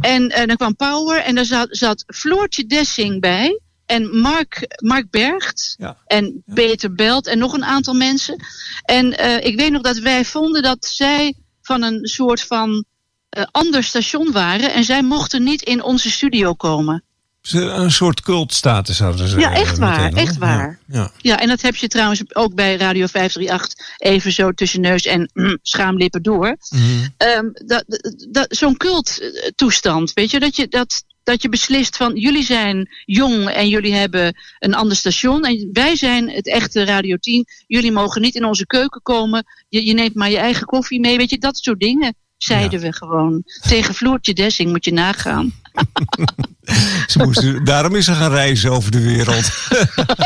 En 0.00 0.28
eh, 0.28 0.46
dan 0.46 0.56
kwam 0.56 0.76
Power 0.76 1.20
en 1.22 1.34
daar 1.34 1.44
zat, 1.44 1.68
zat 1.70 2.04
Floortje 2.06 2.66
Dessing 2.66 3.20
bij. 3.20 3.60
En 3.86 4.18
Mark, 4.20 4.76
Mark 4.82 5.10
Bergt. 5.10 5.74
Ja. 5.78 5.96
En 6.06 6.42
Peter 6.54 6.92
Belt 6.92 7.26
en 7.26 7.38
nog 7.38 7.52
een 7.52 7.64
aantal 7.64 7.94
mensen. 7.94 8.44
En 8.84 9.18
eh, 9.18 9.46
ik 9.46 9.56
weet 9.56 9.70
nog 9.70 9.82
dat 9.82 9.98
wij 9.98 10.24
vonden 10.24 10.62
dat 10.62 10.84
zij 10.86 11.34
van 11.62 11.82
een 11.82 12.06
soort 12.06 12.42
van 12.42 12.84
eh, 13.28 13.44
ander 13.50 13.84
station 13.84 14.32
waren. 14.32 14.72
En 14.72 14.84
zij 14.84 15.02
mochten 15.02 15.42
niet 15.42 15.62
in 15.62 15.82
onze 15.82 16.10
studio 16.10 16.54
komen. 16.54 17.04
Ze- 17.40 17.60
Een 17.60 17.90
soort 17.90 18.20
cultstatus 18.20 18.98
hadden 18.98 19.28
ze. 19.28 19.38
Ja, 19.38 19.52
echt 19.54 19.78
waar, 19.78 20.00
meteen, 20.02 20.18
echt 20.26 20.38
waar. 20.38 20.78
Ja, 20.86 20.98
ja. 20.98 21.10
Ja, 21.16 21.40
en 21.40 21.48
dat 21.48 21.60
heb 21.60 21.76
je 21.76 21.88
trouwens 21.88 22.34
ook 22.34 22.54
bij 22.54 22.76
Radio 22.76 23.06
538 23.06 23.86
even 23.98 24.32
zo 24.32 24.52
tussen 24.52 24.80
neus 24.80 25.04
en 25.04 25.30
mm, 25.34 25.58
schaamlippen 25.62 26.22
door. 26.22 26.56
Mhm. 26.70 26.82
Ehm, 27.16 27.44
dat, 27.52 27.84
dat, 28.30 28.46
Zo'n 28.56 28.76
culttoestand, 28.76 30.12
weet 30.12 30.30
je, 30.30 30.40
dat 30.40 30.56
je, 30.56 30.68
dat, 30.68 31.02
dat 31.22 31.42
je 31.42 31.48
beslist 31.48 31.96
van 31.96 32.16
jullie 32.16 32.44
zijn 32.44 32.88
jong 33.04 33.48
en 33.48 33.68
jullie 33.68 33.94
hebben 33.94 34.36
een 34.58 34.74
ander 34.74 34.96
station. 34.96 35.44
En 35.44 35.68
wij 35.72 35.96
zijn 35.96 36.30
het 36.30 36.46
echte 36.48 36.84
Radio 36.84 37.16
10. 37.16 37.46
Jullie 37.66 37.92
mogen 37.92 38.20
niet 38.22 38.34
in 38.34 38.44
onze 38.44 38.66
keuken 38.66 39.02
komen. 39.02 39.44
Je, 39.68 39.84
je 39.84 39.92
neemt 39.94 40.14
maar 40.14 40.30
je 40.30 40.38
eigen 40.38 40.66
koffie 40.66 41.00
mee, 41.00 41.16
weet 41.16 41.30
je, 41.30 41.38
dat 41.38 41.56
soort 41.58 41.80
dingen. 41.80 42.14
Zeiden 42.42 42.80
we 42.80 42.92
gewoon. 42.92 43.42
Tegen 43.68 43.94
Floortje 43.94 44.32
Dessing 44.34 44.70
moet 44.70 44.84
je 44.84 44.92
nagaan. 44.92 45.52
Ze 47.06 47.18
moesten, 47.18 47.64
daarom 47.64 47.94
is 47.94 48.04
ze 48.04 48.12
gaan 48.12 48.30
reizen 48.30 48.70
over 48.70 48.90
de 48.90 49.00
wereld. 49.00 49.50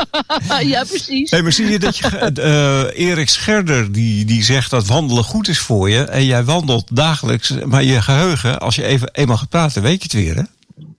ja, 0.73 0.85
precies. 0.85 1.31
Hey, 1.31 1.43
maar 1.43 1.53
zie 1.53 1.67
je 1.67 1.79
dat 1.79 1.97
je. 1.97 2.09
eh 2.35 3.09
Erik 3.09 3.29
Scherder 3.29 3.93
die, 3.93 4.25
die 4.25 4.43
zegt 4.43 4.71
dat 4.71 4.87
wandelen 4.87 5.25
goed 5.25 5.49
is 5.49 5.59
voor 5.59 5.91
je. 5.91 6.03
En 6.03 6.25
jij 6.25 6.45
wandelt 6.45 6.97
dagelijks. 6.97 7.51
Maar 7.65 7.83
je 7.83 8.03
geheugen, 8.03 8.61
als 8.61 8.75
je 8.75 8.85
even 8.85 9.09
eenmaal 9.13 9.37
gaat 9.37 9.49
praten, 9.49 9.83
weet 9.83 10.03
je 10.03 10.03
het 10.03 10.13
weer, 10.13 10.35
hè? 10.35 10.43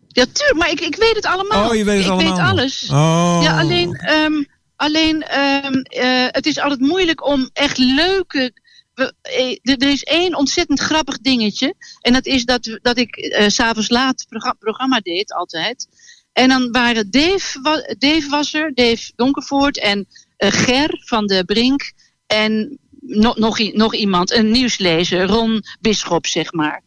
Ja, 0.07 0.25
tuurlijk, 0.34 0.57
maar 0.57 0.72
ik, 0.72 0.79
ik 0.79 0.95
weet 0.95 1.15
het 1.15 1.25
allemaal. 1.25 1.69
Oh, 1.69 1.75
je 1.75 1.84
weet 1.84 1.95
het 1.95 2.05
ik 2.05 2.12
allemaal. 2.12 2.36
weet 2.36 2.45
alles. 2.45 2.88
Oh. 2.91 3.39
Ja, 3.41 3.60
alleen, 3.60 3.93
ehm, 3.93 4.43
alleen 4.75 5.22
ehm, 5.22 5.74
eh, 5.74 6.25
het 6.27 6.45
is 6.45 6.60
altijd 6.60 6.79
moeilijk 6.79 7.27
om 7.27 7.50
echt 7.53 7.77
leuke. 7.77 8.53
We- 8.96 9.14
eh, 9.22 9.74
er 9.75 9.90
is 9.90 10.04
één 10.04 10.36
ontzettend 10.36 10.80
grappig 10.80 11.20
dingetje. 11.20 11.74
En 12.02 12.14
dat 12.14 12.25
is 12.25 12.46
dat, 12.46 12.80
dat 12.82 12.98
ik 12.98 13.16
eh, 13.16 13.48
s 13.48 13.54
s'avonds 13.56 13.90
laat 13.90 14.25
progra- 14.30 14.56
programma 14.60 15.00
deed, 15.00 15.34
altijd. 15.34 15.88
En 16.34 16.50
dan 16.50 16.72
waren 16.72 17.12
Dave, 17.12 17.96
Dave 18.00 18.30
was 18.30 18.54
er, 18.54 18.74
Dave 18.74 19.12
Donkervoort 19.16 19.80
en 19.80 20.08
eh, 20.38 20.52
Ger 20.52 21.02
van 21.06 21.25
de 21.28 21.44
Brink. 21.46 21.92
En 22.28 22.80
nog, 23.08 23.38
nog, 23.74 23.94
iemand, 23.96 24.32
een 24.32 24.52
nieuwslezer, 24.52 25.25
Ron 25.28 25.62
Bisschop, 25.82 26.25
zeg 26.28 26.54
maar. 26.54 26.84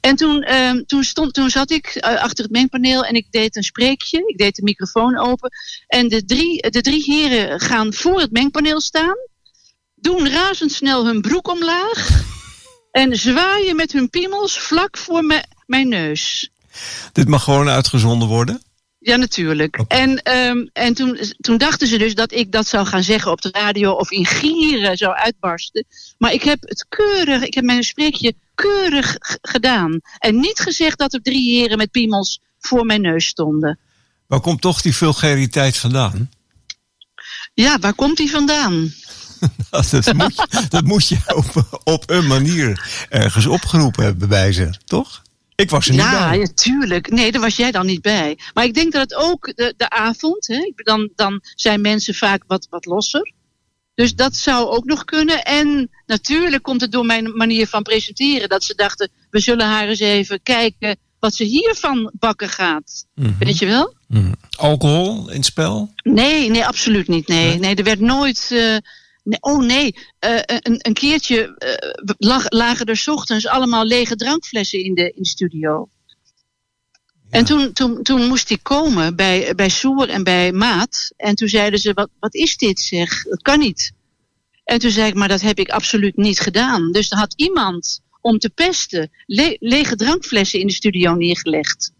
En 0.00 0.16
toen, 0.16 0.42
ehm, 0.42 0.82
toen, 0.82 1.04
stond, 1.04 1.34
toen 1.34 1.50
zat 1.50 1.70
ik 1.70 1.96
achter 2.00 2.44
het 2.44 2.52
mengpaneel 2.52 3.04
en 3.04 3.14
ik 3.14 3.26
deed 3.30 3.56
een 3.56 3.62
spreekje. 3.62 4.22
Ik 4.26 4.38
deed 4.38 4.54
de 4.56 4.62
microfoon 4.62 5.18
open. 5.18 5.50
En 5.86 6.08
de 6.08 6.24
drie, 6.24 6.70
de 6.70 6.80
drie 6.80 7.02
heren 7.02 7.60
gaan 7.60 7.92
voor 7.94 8.20
het 8.20 8.30
mengpaneel 8.30 8.80
staan. 8.80 9.16
Doen 10.00 10.28
razendsnel 10.28 11.06
hun 11.06 11.20
broek 11.20 11.48
omlaag. 11.48 12.08
En 12.90 13.16
zwaaien 13.16 13.76
met 13.76 13.92
hun 13.92 14.10
piemels 14.10 14.58
vlak 14.58 14.96
voor 14.96 15.24
me, 15.24 15.44
mijn 15.66 15.88
neus. 15.88 16.50
Dit 17.12 17.28
mag 17.28 17.42
gewoon 17.42 17.68
uitgezonden 17.68 18.28
worden? 18.28 18.62
Ja, 18.98 19.16
natuurlijk. 19.16 19.84
En, 19.88 20.22
ehm, 20.22 20.66
en 20.72 20.94
toen, 20.94 21.18
toen 21.40 21.58
dachten 21.58 21.88
ze 21.88 21.98
dus 21.98 22.14
dat 22.14 22.32
ik 22.32 22.52
dat 22.52 22.66
zou 22.66 22.86
gaan 22.86 23.02
zeggen 23.02 23.30
op 23.30 23.40
de 23.40 23.48
radio 23.52 23.92
of 23.92 24.10
in 24.10 24.26
gieren 24.26 24.96
zou 24.96 25.14
uitbarsten. 25.14 25.86
Maar 26.18 26.32
ik 26.32 26.42
heb 26.42 26.58
het 26.60 26.86
keurig, 26.88 27.42
ik 27.42 27.54
heb 27.54 27.64
mijn 27.64 27.84
spreekje 27.84 28.34
keurig 28.54 29.16
gedaan. 29.42 30.00
En 30.18 30.40
niet 30.40 30.58
gezegd 30.58 30.98
dat 30.98 31.14
er 31.14 31.22
drie 31.22 31.58
heren 31.58 31.78
met 31.78 31.90
piemels 31.90 32.40
voor 32.58 32.86
mijn 32.86 33.00
neus 33.00 33.26
stonden. 33.26 33.78
Waar 34.26 34.40
komt 34.40 34.60
toch 34.60 34.82
die 34.82 34.96
vulgariteit 34.96 35.76
vandaan? 35.76 36.30
Ja, 37.54 37.78
waar 37.78 37.94
komt 37.94 38.16
die 38.16 38.30
vandaan? 38.30 38.92
Dat, 39.70 39.90
dat, 39.90 40.12
moet, 40.14 40.34
je- 40.36 40.66
dat 40.68 40.84
moet 40.84 41.08
je 41.08 41.16
op, 41.34 41.80
op 41.84 42.10
een 42.10 42.26
manier 42.26 43.06
ergens 43.08 43.46
opgeroepen 43.46 44.04
hebben 44.04 44.28
bij 44.28 44.52
ze, 44.52 44.70
toch? 44.84 45.22
Ik 45.54 45.70
was 45.70 45.86
er 45.86 45.92
niet 45.92 46.00
Ja, 46.00 46.28
bij. 46.28 46.38
ja, 46.38 46.46
tuurlijk. 46.54 47.10
Nee, 47.10 47.32
daar 47.32 47.40
was 47.40 47.56
jij 47.56 47.70
dan 47.70 47.86
niet 47.86 48.02
bij. 48.02 48.38
Maar 48.54 48.64
ik 48.64 48.74
denk 48.74 48.92
dat 48.92 49.02
het 49.02 49.14
ook 49.14 49.52
de, 49.56 49.74
de 49.76 49.90
avond, 49.90 50.46
hè, 50.46 50.72
dan, 50.76 51.10
dan 51.14 51.40
zijn 51.54 51.80
mensen 51.80 52.14
vaak 52.14 52.42
wat, 52.46 52.66
wat 52.70 52.84
losser. 52.86 53.32
Dus 53.94 54.14
dat 54.14 54.36
zou 54.36 54.66
ook 54.68 54.84
nog 54.84 55.04
kunnen. 55.04 55.44
En 55.44 55.90
natuurlijk 56.06 56.62
komt 56.62 56.80
het 56.80 56.92
door 56.92 57.06
mijn 57.06 57.36
manier 57.36 57.66
van 57.66 57.82
presenteren. 57.82 58.48
Dat 58.48 58.64
ze 58.64 58.74
dachten, 58.74 59.10
we 59.30 59.40
zullen 59.40 59.66
haar 59.66 59.88
eens 59.88 60.00
even 60.00 60.42
kijken 60.42 60.96
wat 61.18 61.34
ze 61.34 61.44
hiervan 61.44 62.10
bakken 62.18 62.48
gaat. 62.48 63.04
Mhm. 63.14 63.32
Weet 63.38 63.58
je 63.58 63.66
wel? 63.66 63.94
Hmm. 64.08 64.34
Alcohol 64.56 65.28
in 65.30 65.36
het 65.36 65.44
spel? 65.44 65.92
Nee, 66.02 66.50
nee, 66.50 66.66
absoluut 66.66 67.08
niet. 67.08 67.28
Nee, 67.28 67.46
Nee? 67.48 67.58
nee 67.58 67.74
er 67.74 67.84
werd 67.84 68.00
nooit. 68.00 68.48
eh, 68.52 68.76
nee, 69.26 69.40
oh 69.40 69.64
nee, 69.64 69.94
eh, 70.18 70.40
een, 70.44 70.78
een 70.78 70.92
keertje 70.92 71.56
eh, 71.56 72.14
lag, 72.18 72.44
lagen 72.48 72.86
er 72.86 72.96
's 72.96 73.08
ochtends 73.08 73.46
allemaal 73.46 73.84
lege 73.84 74.16
drankflessen 74.16 74.84
in 74.84 74.94
de, 74.94 75.10
in 75.10 75.22
de 75.22 75.28
studio. 75.28 75.88
En 77.30 77.44
toen, 77.44 77.72
toen, 77.72 78.02
toen 78.02 78.26
moest 78.26 78.50
ik 78.50 78.62
komen 78.62 79.16
bij, 79.16 79.54
bij 79.54 79.68
Soer 79.68 80.08
en 80.08 80.24
bij 80.24 80.52
Maat. 80.52 81.12
En 81.16 81.34
toen 81.34 81.48
zeiden 81.48 81.78
ze: 81.78 81.92
wat, 81.92 82.08
wat 82.18 82.34
is 82.34 82.56
dit 82.56 82.80
zeg? 82.80 83.22
Dat 83.22 83.42
kan 83.42 83.58
niet. 83.58 83.92
En 84.64 84.78
toen 84.78 84.90
zei 84.90 85.08
ik: 85.08 85.14
Maar 85.14 85.28
dat 85.28 85.40
heb 85.40 85.58
ik 85.58 85.68
absoluut 85.68 86.16
niet 86.16 86.40
gedaan. 86.40 86.92
Dus 86.92 87.10
er 87.10 87.18
had 87.18 87.34
iemand 87.36 88.00
om 88.20 88.38
te 88.38 88.50
pesten 88.50 89.10
le- 89.26 89.56
lege 89.58 89.96
drankflessen 89.96 90.60
in 90.60 90.66
de 90.66 90.72
studio 90.72 91.14
neergelegd. 91.14 91.92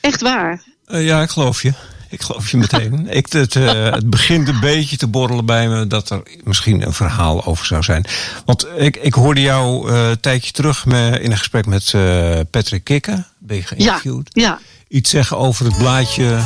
Echt 0.00 0.20
waar. 0.20 0.64
Eh, 0.84 1.06
ja, 1.06 1.22
ik 1.22 1.30
geloof 1.30 1.62
je. 1.62 1.95
Ik 2.08 2.22
geloof 2.22 2.50
je 2.50 2.56
meteen. 2.56 3.08
ik, 3.20 3.32
het, 3.32 3.56
eh, 3.56 3.90
het 3.90 4.10
begint 4.10 4.48
een 4.48 4.60
beetje 4.60 4.96
te 4.96 5.06
borrelen 5.06 5.46
bij 5.46 5.68
me 5.68 5.86
dat 5.86 6.10
er 6.10 6.22
misschien 6.44 6.82
een 6.86 6.92
verhaal 6.92 7.44
over 7.44 7.66
zou 7.66 7.82
zijn. 7.82 8.04
Want 8.44 8.66
ik, 8.76 8.96
ik 8.96 9.14
hoorde 9.14 9.40
jou 9.40 9.90
eh, 9.92 10.08
een 10.08 10.20
tijdje 10.20 10.52
terug 10.52 10.86
me, 10.86 11.20
in 11.20 11.30
een 11.30 11.38
gesprek 11.38 11.66
met 11.66 11.94
eh, 11.94 12.38
Patrick 12.50 12.84
Kikker. 12.84 13.26
Ben 13.38 13.56
je 13.56 13.62
Ja, 13.62 13.68
geïnterviewd? 13.68 14.28
ja. 14.32 14.58
Iets 14.88 15.10
zeggen 15.10 15.36
over 15.38 15.64
het 15.66 15.76
blaadje 15.78 16.38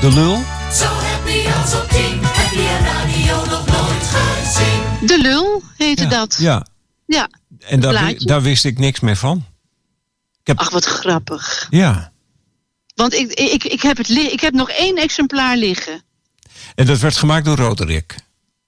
De 0.00 0.12
Lul. 0.12 0.42
Zo 0.72 0.84
happy 0.84 1.48
als 1.62 1.74
op 1.74 1.88
tien 1.88 2.18
heb 2.22 2.50
je 2.52 2.78
radio 2.84 3.36
nog 3.50 3.66
nooit 3.66 4.04
gezien. 4.06 5.06
De 5.06 5.18
lul 5.22 5.62
heette 5.76 6.06
dat. 6.06 6.36
Ja, 6.38 6.66
Ja. 7.06 7.28
en 7.60 7.80
daar, 7.80 8.14
daar 8.18 8.42
wist 8.42 8.64
ik 8.64 8.78
niks 8.78 9.00
meer 9.00 9.16
van. 9.16 9.44
Ik 10.40 10.46
heb, 10.48 10.58
Ach, 10.58 10.70
wat 10.70 10.84
grappig. 10.84 11.66
ja, 11.70 12.11
Want 12.94 13.14
ik, 13.14 13.32
ik, 13.32 13.64
ik, 13.64 13.82
heb 13.82 13.96
het 13.96 14.08
ik 14.08 14.40
heb 14.40 14.52
nog 14.52 14.70
één 14.70 14.96
exemplaar 14.96 15.56
liggen. 15.56 16.02
en 16.74 16.86
dat 16.86 16.98
werd 16.98 17.16
gemaakt 17.16 17.44
door 17.44 17.56
Roderick. 17.56 18.14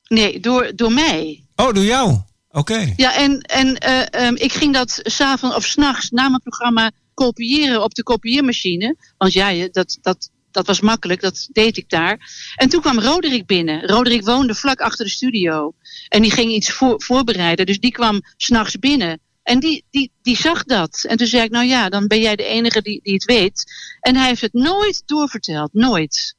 Nee, 0.08 0.40
door, 0.40 0.72
door 0.74 0.92
mij. 0.92 1.44
Oh, 1.56 1.72
door 1.72 1.84
jou? 1.84 2.18
Oké. 2.50 2.92
Ja, 2.96 3.16
en, 3.16 3.40
en 3.40 3.78
eh, 3.78 4.26
ehm, 4.26 4.34
ik 4.34 4.52
ging 4.52 4.74
dat 4.74 5.00
s'avonds 5.02 5.56
of 5.56 5.64
s'nachts 5.64 6.10
na 6.10 6.28
mijn 6.28 6.42
programma 6.42 6.90
kopiëren 7.14 7.82
op 7.82 7.94
de 7.94 8.02
kopieermachine. 8.02 8.96
Want 9.18 9.32
ja, 9.32 9.68
dat, 9.70 9.98
dat, 10.00 10.30
dat 10.50 10.66
was 10.66 10.80
makkelijk, 10.80 11.20
dat 11.20 11.48
deed 11.52 11.76
ik 11.76 11.88
daar. 11.88 12.18
En 12.56 12.68
toen 12.68 12.80
kwam 12.80 13.00
Roderick 13.00 13.46
binnen. 13.46 13.86
Roderick 13.86 14.24
woonde 14.24 14.54
vlak 14.54 14.80
achter 14.80 15.04
de 15.04 15.10
studio. 15.10 15.72
En 16.08 16.22
die 16.22 16.30
ging 16.30 16.52
iets 16.52 16.72
voor, 16.72 17.02
voorbereiden, 17.02 17.66
dus 17.66 17.80
die 17.80 17.92
kwam 17.92 18.20
s'nachts 18.36 18.78
binnen. 18.78 19.20
En 19.44 19.60
die, 19.60 19.84
die, 19.90 20.10
die 20.22 20.36
zag 20.36 20.64
dat. 20.64 21.04
En 21.08 21.16
toen 21.16 21.26
zei 21.26 21.42
ik, 21.44 21.50
nou 21.50 21.66
ja, 21.66 21.88
dan 21.88 22.06
ben 22.06 22.20
jij 22.20 22.36
de 22.36 22.44
enige 22.44 22.82
die, 22.82 23.00
die 23.02 23.14
het 23.14 23.24
weet. 23.24 23.64
En 24.00 24.16
hij 24.16 24.26
heeft 24.28 24.40
het 24.40 24.52
nooit 24.52 25.02
doorverteld, 25.06 25.72
nooit. 25.72 26.34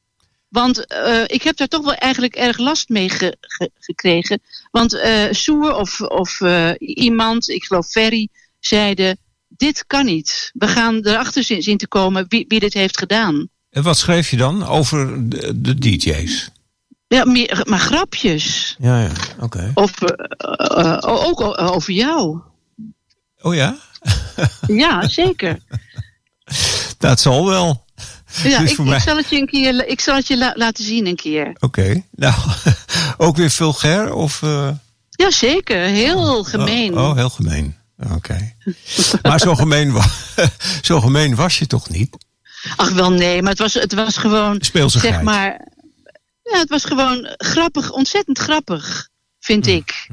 Want 0.48 0.86
eh, 0.86 1.22
ik 1.26 1.42
heb 1.42 1.56
daar 1.56 1.68
toch 1.68 1.84
wel 1.84 1.94
eigenlijk 1.94 2.34
erg 2.34 2.58
last 2.58 2.88
mee 2.88 3.08
ge- 3.08 3.36
ge- 3.40 3.70
gekregen. 3.78 4.40
Want 4.70 4.94
eh 4.94 5.24
Soer 5.30 5.74
of, 5.74 6.00
of 6.00 6.40
eh, 6.40 6.70
iemand, 6.78 7.48
ik 7.48 7.64
geloof 7.64 7.86
Ferry, 7.86 8.28
zeiden... 8.60 9.18
dit 9.48 9.84
kan 9.86 10.04
niet. 10.04 10.50
We 10.54 10.68
gaan 10.68 11.00
erachter 11.02 11.42
zien, 11.42 11.76
te 11.76 11.88
komen 11.88 12.24
wie, 12.28 12.44
wie 12.48 12.60
dit 12.60 12.74
heeft 12.74 12.98
gedaan. 12.98 13.48
En 13.70 13.82
wat 13.82 13.98
schreef 13.98 14.30
je 14.30 14.36
dan 14.36 14.66
over 14.66 15.28
de, 15.28 15.60
de 15.60 15.74
DJ's? 15.78 16.48
Ja, 17.08 17.24
meer, 17.24 17.62
maar 17.68 17.78
grapjes. 17.78 18.76
Ja, 18.78 19.00
ja, 19.02 19.10
oké. 19.40 19.70
Of 19.74 19.92
ook 21.02 21.60
over 21.60 21.92
jou. 21.92 22.40
Oh 23.42 23.54
ja? 23.54 23.76
Ja, 24.66 25.08
zeker. 25.08 25.58
Dat 26.98 27.20
zal 27.20 27.46
wel. 27.46 27.84
Ja, 28.42 28.58
Dus 28.58 28.70
ik, 28.78 28.98
zal 29.00 29.16
het 29.16 29.28
je 29.28 29.36
een 29.40 29.46
keer 29.46 29.86
ik 29.88 30.00
zal 30.00 30.14
het 30.16 30.26
je 30.26 30.36
la- 30.36 30.52
laten 30.56 30.84
zien 30.84 31.06
een 31.06 31.16
keer. 31.16 31.56
Oké. 31.60 32.02
Nou, 32.10 32.34
ook 33.16 33.36
weer 33.36 33.50
vulgair 33.50 34.12
of... 34.14 34.42
eh, 34.42 34.68
Ja, 35.10 35.30
zeker. 35.30 35.80
Heel 35.80 36.44
gemeen. 36.44 36.98
Oh, 36.98 37.08
oh, 37.08 37.14
heel 37.16 37.30
gemeen. 37.30 37.76
Oké. 38.12 38.54
maar 39.22 39.38
zo 39.40 39.54
gemeen, 39.54 39.96
zo 40.82 41.00
gemeen 41.00 41.34
was 41.34 41.58
je 41.58 41.66
toch 41.66 41.88
niet? 41.88 42.16
Ach 42.76 42.90
wel 42.90 43.10
nee, 43.12 43.40
maar 43.42 43.50
het 43.50 43.58
was, 43.60 43.74
het 43.74 43.94
was 43.94 44.16
gewoon, 44.16 44.56
Speelsigheid. 44.60 45.14
zeg 45.14 45.22
maar, 45.22 45.68
ja, 46.42 46.58
het 46.58 46.68
was 46.68 46.84
gewoon 46.84 47.34
grappig, 47.36 47.90
ontzettend 47.90 48.38
grappig, 48.38 49.08
vind 49.40 49.66
ik. 49.66 50.08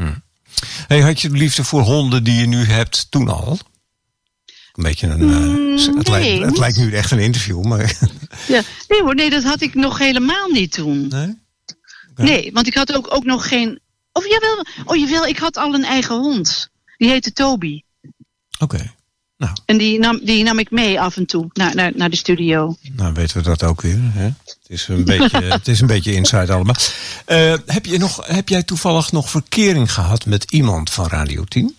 Hey, 0.88 1.00
had 1.02 1.22
je 1.22 1.30
de 1.30 1.38
liefde 1.38 1.64
voor 1.64 1.82
honden 1.82 2.24
die 2.24 2.34
je 2.40 2.46
nu 2.46 2.64
hebt 2.66 3.12
toen 3.12 3.30
al? 3.30 3.60
Een 4.74 4.84
beetje 4.84 5.08
een... 5.08 5.22
eh, 5.30 5.38
Mm, 5.38 5.98
het, 5.98 6.08
nee, 6.08 6.22
lijkt, 6.22 6.40
het 6.42 6.50
niet. 6.50 6.58
lijkt 6.60 6.78
nu 6.78 6.92
echt 6.94 7.12
een 7.12 7.20
interview, 7.20 7.64
maar... 7.64 7.98
Ja. 8.48 8.62
Nee 8.88 9.02
hoor, 9.02 9.16
nee, 9.16 9.30
dat 9.30 9.44
had 9.44 9.62
ik 9.62 9.74
nog 9.74 9.98
helemaal 9.98 10.48
niet 10.50 10.72
toen. 10.72 11.08
nee? 11.08 11.42
Nee, 12.16 12.52
want 12.54 12.68
ik 12.68 12.74
had 12.74 12.94
ook, 12.94 13.14
ook 13.16 13.24
nog 13.24 13.48
geen, 13.48 13.80
of 14.12 14.28
jawel, 14.28 14.66
oh 14.86 14.96
jawel, 14.98 15.26
ik 15.26 15.38
had 15.38 15.58
al 15.58 15.74
een 15.74 15.84
eigen 15.84 16.16
hond. 16.16 16.70
Die 16.98 17.10
heette 17.10 17.34
Toby. 17.34 17.82
Oké. 18.60 18.94
Nou, 19.38 19.52
En 19.66 19.78
die 19.78 20.00
nam, 20.00 20.20
die 20.24 20.44
nam 20.44 20.60
ik 20.60 20.72
mee 20.72 21.02
af 21.02 21.18
en 21.18 21.26
toe 21.26 21.50
naar, 21.54 21.76
naar, 21.76 21.92
naar 21.96 22.10
de 22.10 22.16
studio. 22.16 22.76
nou 22.92 23.14
weten 23.14 23.38
we 23.38 23.44
dat 23.44 23.64
ook 23.64 23.82
weer. 23.82 23.98
Hè? 24.02 24.30
Het, 24.74 24.82
is 24.82 24.88
een 24.88 25.04
beetje, 25.04 25.42
het 25.60 25.68
is 25.68 25.82
een 25.82 25.88
beetje 25.88 26.14
inside 26.14 26.54
allemaal. 26.54 26.76
Eh, 27.26 27.54
heb, 27.66 27.86
je 27.86 27.98
nog, 27.98 28.28
heb 28.28 28.50
jij 28.50 28.64
toevallig 28.64 29.12
nog 29.12 29.30
verkering 29.30 29.94
gehad 29.94 30.26
met 30.26 30.52
iemand 30.52 30.90
van 30.90 31.08
Radio 31.08 31.44
10? 31.44 31.76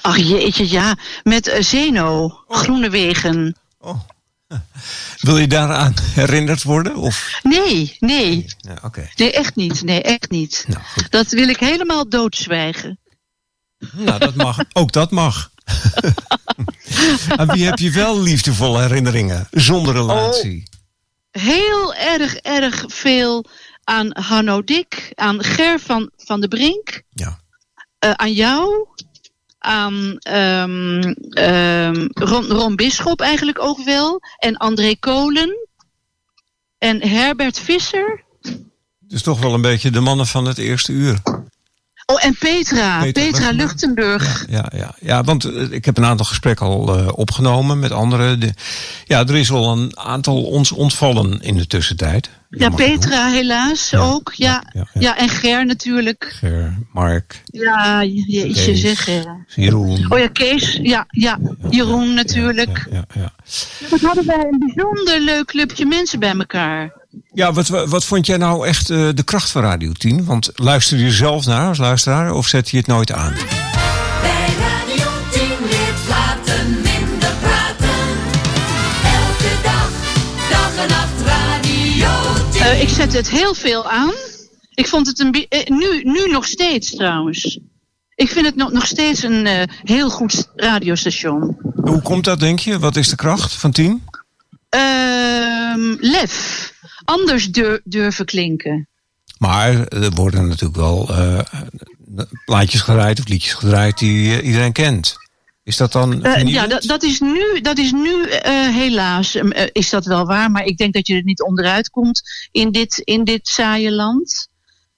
Ach 0.00 0.16
jeetje, 0.16 0.70
ja, 0.70 0.96
met 1.22 1.46
eh, 1.46 1.62
Zeno, 1.62 2.38
Groenewegen. 2.48 3.56
Oh. 3.78 4.00
Wil 5.20 5.38
je 5.38 5.46
daaraan 5.46 5.94
herinnerd 6.14 6.62
worden? 6.62 6.96
Of? 6.96 7.40
Nee, 7.42 7.96
nee, 8.00 8.46
Ja, 8.56 8.78
Oké. 8.82 9.08
nee, 9.16 9.32
echt 9.32 9.56
niet. 9.56 9.82
Nee, 9.82 10.02
echt 10.02 10.30
niet. 10.30 10.64
Nou, 10.68 10.82
goed. 10.84 11.10
Dat 11.10 11.30
wil 11.30 11.48
ik 11.48 11.58
helemaal 11.58 12.08
doodzwijgen. 12.08 12.98
Nou, 13.92 14.18
dat 14.18 14.34
mag. 14.34 14.58
Ook 14.72 14.92
dat 14.92 15.10
mag. 15.10 15.50
Aan 17.36 17.52
wie 17.52 17.64
heb 17.64 17.78
je 17.78 17.90
wel 17.90 18.22
liefdevolle 18.22 18.80
herinneringen 18.80 19.48
zonder 19.50 19.94
relatie? 19.94 20.62
Heel 21.40 21.94
erg, 21.94 22.34
erg 22.36 22.84
veel 22.86 23.44
aan 23.84 24.10
Hanno 24.18 24.64
Dik, 24.64 25.12
aan 25.14 25.42
Ger 25.42 25.80
van, 25.80 26.10
van 26.16 26.40
de 26.40 26.48
Brink, 26.48 27.02
Ja. 27.10 27.38
eh, 27.98 28.10
aan 28.10 28.32
jou, 28.32 28.86
aan 29.58 30.16
ehm, 30.18 31.12
ehm, 31.30 32.06
Ron, 32.12 32.44
Ron 32.46 32.76
Bisschop 32.76 33.20
eigenlijk 33.20 33.62
ook 33.62 33.84
wel, 33.84 34.20
en 34.38 34.56
André 34.56 34.96
Kolen 35.00 35.68
en 36.78 37.08
Herbert 37.08 37.60
Visser. 37.60 38.24
Dus 38.98 39.22
toch 39.22 39.40
wel 39.40 39.54
een 39.54 39.60
beetje 39.60 39.90
de 39.90 40.00
mannen 40.00 40.26
van 40.26 40.44
het 40.44 40.58
eerste 40.58 40.92
uur. 40.92 41.18
Oh, 42.08 42.24
en 42.24 42.36
Petra, 42.38 43.00
Petra 43.00 43.22
Petra, 43.22 43.50
Luchtenburg. 43.50 44.46
Ja, 44.48 44.70
ja, 44.76 44.94
ja 45.00 45.22
want 45.22 45.44
eh, 45.44 45.70
ik 45.70 45.84
heb 45.84 45.96
een 45.96 46.04
aantal 46.04 46.26
gesprekken 46.26 46.66
al 46.66 46.98
eh, 46.98 47.08
opgenomen 47.14 47.78
met 47.78 47.92
anderen. 47.92 48.40
De, 48.40 48.52
ja, 49.04 49.26
er 49.26 49.36
is 49.36 49.50
al 49.50 49.72
een 49.72 49.98
aantal 49.98 50.42
ons 50.44 50.72
ontvallen 50.72 51.40
in 51.40 51.56
de 51.56 51.66
tussentijd. 51.66 52.30
Ja. 52.50 52.70
Petra 52.70 53.30
helaas 53.30 53.90
Ja, 53.90 53.98
ook. 53.98 54.32
Ja, 54.32 54.64
ja, 54.94 55.18
en 55.18 55.28
Ger 55.28 55.66
natuurlijk. 55.66 56.36
Ger, 56.38 56.78
Mark, 56.92 57.42
Ja, 57.44 58.04
jeetje 58.04 58.76
zeg. 58.76 59.04
Ger. 59.04 59.44
Jeroen. 59.54 60.12
Oh 60.12 60.18
ja, 60.18 60.28
Kees. 60.28 60.78
Ja, 60.82 61.06
ja. 61.08 61.38
Jeroen 61.70 62.14
natuurlijk. 62.14 62.86
Ja, 62.90 63.04
ja, 63.14 63.20
ja. 63.20 63.32
Wat 63.90 64.00
hadden 64.00 64.26
wij 64.26 64.46
een 64.50 64.58
bijzonder 64.58 65.20
leuk 65.20 65.46
clubje 65.46 65.86
mensen 65.86 66.18
bij 66.18 66.34
elkaar. 66.34 66.92
Ja, 67.32 67.52
wat, 67.52 67.68
wat 67.68 68.04
vond 68.04 68.26
jij 68.26 68.36
nou 68.36 68.66
echt 68.66 68.90
eh, 68.90 69.08
de 69.14 69.22
kracht 69.22 69.50
van 69.50 69.62
Radio 69.62 69.92
10? 69.92 70.24
Want 70.24 70.50
luister 70.54 70.98
je 70.98 71.12
zelf 71.12 71.46
naar 71.46 71.68
als 71.68 71.78
luisteraar 71.78 72.32
of 72.32 72.46
zet 72.46 72.70
je 72.70 72.76
het 72.76 72.86
nooit 72.86 73.12
aan? 73.12 73.32
Bij 73.32 74.54
praten. 76.02 77.94
Elke 79.02 79.62
dag, 79.62 79.90
dag 80.50 80.88
nacht 80.88 81.24
eh, 82.60 82.80
ik 82.80 82.88
zet 82.88 83.12
het 83.12 83.30
heel 83.30 83.54
veel 83.54 83.90
aan. 83.90 84.12
Ik 84.74 84.86
vond 84.86 85.06
het 85.06 85.20
een... 85.20 85.46
Eh, 85.48 85.66
nu, 85.66 86.02
nu 86.02 86.30
nog 86.30 86.46
steeds 86.46 86.96
trouwens. 86.96 87.58
Ik 88.14 88.28
vind 88.28 88.46
het 88.46 88.56
nog, 88.56 88.72
nog 88.72 88.86
steeds 88.86 89.22
een 89.22 89.68
heel 89.82 90.10
goed 90.10 90.48
radiostation. 90.54 91.56
Hoe 91.74 92.02
komt 92.02 92.24
dat, 92.24 92.40
denk 92.40 92.58
je? 92.58 92.78
Wat 92.78 92.96
is 92.96 93.08
de 93.08 93.16
kracht 93.16 93.52
van 93.52 93.70
10? 93.70 94.02
Ehm, 94.68 95.96
lef. 96.00 96.65
Anders 97.04 97.50
dur- 97.50 97.80
durven 97.84 98.24
klinken. 98.24 98.88
Maar 99.38 99.86
er 99.86 100.10
worden 100.10 100.48
natuurlijk 100.48 100.76
wel 100.76 101.08
eh, 101.08 101.40
plaatjes 102.44 102.80
gedraaid 102.80 103.18
of 103.18 103.28
liedjes 103.28 103.52
gedraaid 103.54 103.98
die 103.98 104.36
eh, 104.38 104.46
iedereen 104.46 104.72
kent. 104.72 105.16
Is 105.62 105.76
dat 105.76 105.92
dan 105.92 106.24
Eh, 106.24 106.46
ja, 106.46 106.66
dat, 106.66 106.82
dat 106.82 107.02
is 107.02 107.20
nu, 107.20 107.60
dat 107.60 107.78
is 107.78 107.92
nu 107.92 108.26
helaas 108.72 109.34
is 109.72 109.90
dat 109.90 110.04
wel 110.04 110.26
waar. 110.26 110.50
Maar 110.50 110.64
ik 110.64 110.76
denk 110.76 110.94
dat 110.94 111.06
je 111.06 111.14
er 111.14 111.22
niet 111.24 111.42
onderuit 111.42 111.90
komt 111.90 112.22
in 112.50 112.70
dit, 112.70 112.98
in 112.98 113.24
dit 113.24 113.48
saaie 113.48 113.92
land. 113.92 114.48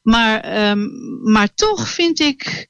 Maar, 0.03 0.41
ehm, 0.41 0.87
maar 1.33 1.55
toch 1.55 1.89
vind 1.89 2.21
ik 2.21 2.68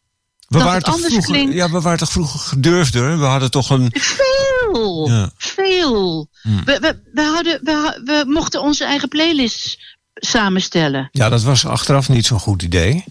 we 0.49 0.59
waren 0.59 0.83
toch 0.83 0.99
vroeger, 0.99 1.23
klinkt. 1.23 1.55
Ja, 1.55 1.71
we 1.71 1.81
waren 1.81 1.99
toch 1.99 2.11
vroeger 2.11 2.41
gedurfder? 2.41 3.19
We 3.19 3.25
hadden 3.25 3.51
toch 3.51 3.71
een... 3.71 3.91
veel. 3.93 5.09
Ja. 5.11 5.31
Veel. 5.37 6.29
Hmm. 6.43 6.65
We, 6.65 6.79
we, 6.81 7.01
we, 7.13 7.23
hadden, 7.23 7.61
we, 7.63 8.01
we 8.05 8.25
mochten 8.27 8.63
onze 8.63 8.85
eigen 8.85 9.09
playlists 9.09 9.97
samenstellen. 10.15 11.09
Ja, 11.13 11.29
dat 11.29 11.43
was 11.43 11.67
achteraf 11.67 12.09
niet 12.09 12.27
zo'n 12.27 12.39
goed 12.39 12.63
idee. 12.63 13.05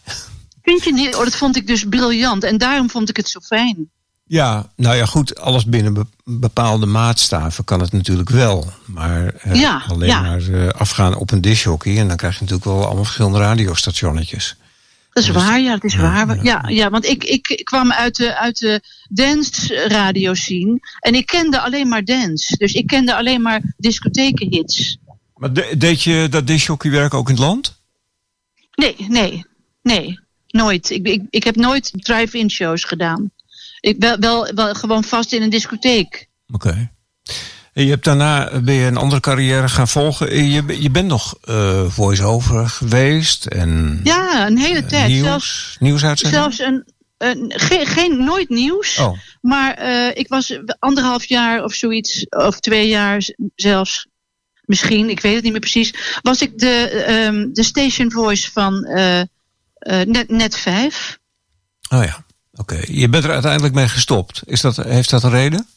Vind 0.61 0.83
je 0.83 0.93
niet? 0.93 1.15
Oh, 1.15 1.23
dat 1.23 1.35
vond 1.35 1.55
ik 1.55 1.67
dus 1.67 1.83
briljant. 1.89 2.43
En 2.43 2.57
daarom 2.57 2.89
vond 2.89 3.09
ik 3.09 3.17
het 3.17 3.29
zo 3.29 3.39
fijn. 3.39 3.89
Ja, 4.29 4.69
nou 4.75 4.95
ja, 4.95 5.05
goed, 5.05 5.39
alles 5.39 5.65
binnen 5.65 5.93
be- 5.93 6.05
bepaalde 6.23 6.85
maatstaven 6.85 7.63
kan 7.63 7.79
het 7.79 7.91
natuurlijk 7.91 8.29
wel. 8.29 8.71
Maar 8.85 9.27
eh, 9.27 9.55
Ja, 9.55 9.83
alleen 9.87 10.07
ja. 10.07 10.21
maar 10.21 10.41
eh, 10.47 10.67
afgaan 10.67 11.15
op 11.15 11.31
een 11.31 11.41
dishockey... 11.41 11.97
en 11.99 12.07
dan 12.07 12.17
krijg 12.17 12.33
je 12.33 12.39
natuurlijk 12.39 12.69
wel 12.69 12.85
allemaal 12.85 13.03
verschillende 13.03 13.39
radiostationnetjes. 13.39 14.55
Dat 15.17 15.25
is 15.25 15.33
Dus- 15.33 15.43
waar, 15.43 15.59
ja, 15.59 15.71
dat 15.71 15.83
is 15.83 15.93
ja, 15.93 16.25
waar. 16.25 16.35
ja. 16.35 16.41
Ja, 16.43 16.69
ja, 16.69 16.89
want 16.89 17.05
ik, 17.05 17.23
ik, 17.23 17.61
kwam 17.63 17.91
uit 17.91 18.15
de, 18.15 18.37
uit 18.37 18.59
de 18.59 18.81
dance 19.09 19.87
radio 19.87 20.33
scene. 20.33 20.79
En 20.99 21.13
ik 21.15 21.25
kende 21.25 21.59
alleen 21.61 21.87
maar 21.87 22.03
dance. 22.05 22.57
Dus 22.57 22.73
ik 22.73 22.87
kende 22.87 23.15
alleen 23.15 23.41
maar 23.41 23.61
discothekenhits. 23.77 24.97
Maar 25.35 25.53
de- 25.53 25.75
deed 25.77 26.03
je 26.03 26.27
dat 26.29 26.47
dishockeywerk 26.47 27.13
ook 27.13 27.29
in 27.29 27.35
het 27.35 27.43
land? 27.43 27.81
Nee, 28.75 28.95
nee, 29.07 29.45
nee. 29.81 30.19
Nooit. 30.47 30.89
Ik, 30.89 31.07
ik, 31.07 31.21
ik 31.29 31.43
heb 31.43 31.55
nooit 31.55 31.91
drive-in 31.95 32.49
shows 32.49 32.83
gedaan. 32.83 33.31
Ik 33.79 33.95
wel, 33.99 34.17
wel, 34.19 34.53
wel 34.53 34.73
gewoon 34.73 35.03
vast 35.03 35.33
in 35.33 35.41
een 35.41 35.49
discotheek. 35.49 36.27
Oké. 36.53 36.91
Je 37.85 37.89
hebt 37.89 38.03
daarna 38.03 38.59
ben 38.61 38.73
je 38.75 38.85
een 38.85 38.97
andere 38.97 39.21
carrière 39.21 39.69
gaan 39.69 39.87
volgen. 39.87 40.29
En 40.29 40.49
Je, 40.49 40.81
je 40.81 40.89
bent 40.89 41.07
nog 41.07 41.35
eh 41.43 41.85
voice-over 41.89 42.69
geweest 42.69 43.45
en 43.45 43.99
Ja, 44.03 44.47
een 44.47 44.57
hele 44.57 44.85
tijd. 44.85 45.07
nieuws, 45.07 45.25
Zelfs, 45.25 45.75
nieuwsuitzending? 45.79 46.41
zelfs 46.41 46.59
een, 46.59 46.85
een 47.17 47.53
geen, 47.55 47.85
geen 47.85 48.23
nooit 48.23 48.49
nieuws. 48.49 48.97
Oh, 48.97 49.17
Maar 49.41 49.73
eh, 49.73 50.09
ik 50.17 50.27
was 50.27 50.59
anderhalf 50.79 51.25
jaar 51.25 51.63
of 51.63 51.73
zoiets, 51.73 52.25
of 52.29 52.59
twee 52.59 52.87
jaar 52.87 53.29
zelfs, 53.55 54.07
misschien, 54.65 55.09
ik 55.09 55.19
weet 55.19 55.33
het 55.33 55.43
niet 55.43 55.51
meer 55.51 55.61
precies, 55.61 55.93
was 56.21 56.41
ik 56.41 56.59
de, 56.59 57.03
ehm, 57.07 57.47
de 57.53 57.63
station 57.63 58.11
voice 58.11 58.51
van 58.51 58.83
eh, 58.85 59.19
eh, 59.19 59.27
net, 60.07 60.29
net 60.29 60.57
5. 60.57 61.17
oh 61.89 62.03
ja. 62.03 62.25
Oké. 62.59 62.81
Je 62.87 63.09
bent 63.09 63.23
er 63.23 63.31
uiteindelijk 63.31 63.73
mee 63.73 63.87
gestopt. 63.87 64.41
Is 64.45 64.61
dat, 64.61 64.75
heeft 64.75 65.09
dat 65.09 65.23
een 65.23 65.29
reden? 65.29 65.67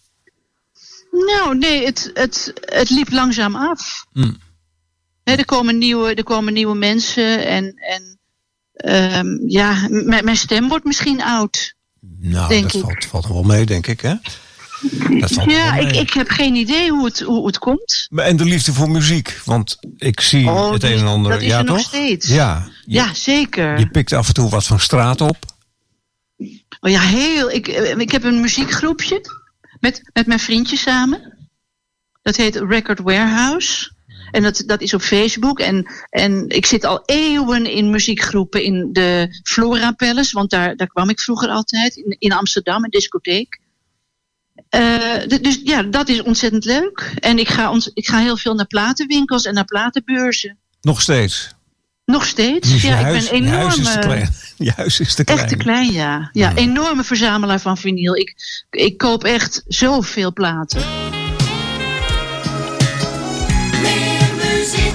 Nou, 1.10 1.58
nee, 1.58 1.84
het, 1.84 2.10
het, 2.14 2.52
het 2.60 2.90
liep 2.90 3.10
langzaam 3.10 3.56
af. 3.56 4.06
Hmm. 4.12 4.38
Hè, 5.24 5.32
er, 5.34 5.44
komen 5.44 5.78
nieuwe, 5.78 6.14
er 6.14 6.22
komen 6.24 6.52
nieuwe 6.52 6.74
mensen 6.76 7.46
en, 7.46 7.74
en 7.74 8.18
ehm, 8.72 9.48
ja, 9.48 9.88
mijn 10.22 10.36
stem 10.36 10.68
wordt 10.68 10.84
misschien 10.84 11.22
oud. 11.22 11.74
Nou, 12.18 12.48
Denk 12.48 12.72
dat 12.72 12.82
valt, 12.82 13.04
valt 13.04 13.24
nog 13.24 13.32
wel 13.32 13.42
mee, 13.42 13.66
denk 13.66 13.86
ik, 13.86 14.00
hè? 14.00 14.14
Dat 15.20 15.30
valt 15.32 15.50
Ja, 15.50 15.76
ik, 15.76 15.92
ik 15.92 16.12
heb 16.12 16.28
geen 16.28 16.54
idee 16.54 16.90
hoe 16.90 17.04
het, 17.04 17.20
hoe 17.20 17.46
het 17.46 17.58
komt. 17.58 18.08
En 18.14 18.36
de 18.36 18.44
liefde 18.44 18.72
voor 18.72 18.90
muziek, 18.90 19.40
want 19.44 19.76
ik 19.96 20.20
zie 20.20 20.48
Oh, 20.48 20.72
het 20.72 20.82
een 20.82 20.98
en 20.98 21.06
ander. 21.06 21.32
dat 21.32 21.40
is 21.40 21.46
ja, 21.46 21.58
er 21.58 21.64
nog 21.64 21.76
toch? 21.76 21.86
steeds. 21.86 22.28
Ja, 22.28 22.68
je, 22.84 22.92
Ja, 22.94 23.14
zeker. 23.14 23.78
je 23.78 23.88
pikt 23.88 24.12
af 24.12 24.28
en 24.28 24.34
toe 24.34 24.48
wat 24.50 24.66
van 24.66 24.80
straat 24.80 25.20
op. 25.20 25.36
Oh 26.80 26.90
ja, 26.90 27.00
heel. 27.00 27.50
Ik, 27.50 27.68
eh, 27.68 27.98
ik 27.98 28.10
heb 28.10 28.24
een 28.24 28.40
muziekgroepje 28.40 29.20
met, 29.80 30.10
met 30.12 30.26
mijn 30.26 30.40
vriendje 30.40 30.76
samen. 30.76 31.38
Dat 32.22 32.36
heet 32.36 32.56
Record 32.56 32.98
Warehouse. 32.98 33.92
En 34.30 34.42
dat, 34.42 34.62
dat 34.66 34.80
is 34.80 34.94
op 34.94 35.00
Facebook. 35.00 35.60
En, 35.60 35.86
en 36.10 36.48
ik 36.48 36.66
zit 36.66 36.84
al 36.84 37.02
eeuwen 37.04 37.66
in 37.66 37.90
muziekgroepen 37.90 38.62
in 38.62 38.92
de 38.92 39.40
Flora 39.42 39.92
Palace. 39.92 40.34
Want 40.34 40.50
daar, 40.50 40.76
daar 40.76 40.86
kwam 40.86 41.08
ik 41.08 41.20
vroeger 41.20 41.48
altijd. 41.48 41.96
In, 41.96 42.16
in 42.18 42.32
Amsterdam, 42.32 42.84
een 42.84 42.90
discotheek. 42.90 43.60
Eh, 44.68 45.40
dus 45.40 45.60
ja, 45.64 45.82
dat 45.82 46.08
is 46.08 46.22
ontzettend 46.22 46.64
leuk. 46.64 47.12
En 47.18 47.38
ik 47.38 47.48
ga, 47.48 47.70
ont, 47.70 47.90
ik 47.94 48.06
ga 48.06 48.18
heel 48.18 48.36
veel 48.36 48.54
naar 48.54 48.66
platenwinkels 48.66 49.44
en 49.44 49.54
naar 49.54 49.64
platenbeurzen. 49.64 50.58
Nog 50.80 51.00
steeds. 51.00 51.54
Nog 52.10 52.24
steeds. 52.26 52.68
Dus 52.72 52.82
ja, 52.82 52.94
huis, 52.94 53.24
ik 53.24 53.30
ben 53.30 53.42
je 53.42 53.48
huis 53.48 53.76
is 53.76 53.84
te 53.84 53.90
enorm. 53.90 54.06
klein. 54.06 54.28
Je 54.56 54.72
huis 54.76 55.00
is 55.00 55.14
te 55.14 55.24
klein. 55.24 55.40
Echt 55.40 55.48
te 55.48 55.56
klein, 55.56 55.92
ja. 55.92 56.28
Ja, 56.32 56.54
enorme 56.54 57.04
verzamelaar 57.04 57.60
van 57.60 57.76
vinyl. 57.76 58.16
Ik, 58.16 58.34
ik 58.70 58.98
koop 58.98 59.24
echt 59.24 59.62
zoveel 59.68 60.32
platen. 60.32 60.80
Meer 63.82 64.28
muziek. 64.36 64.92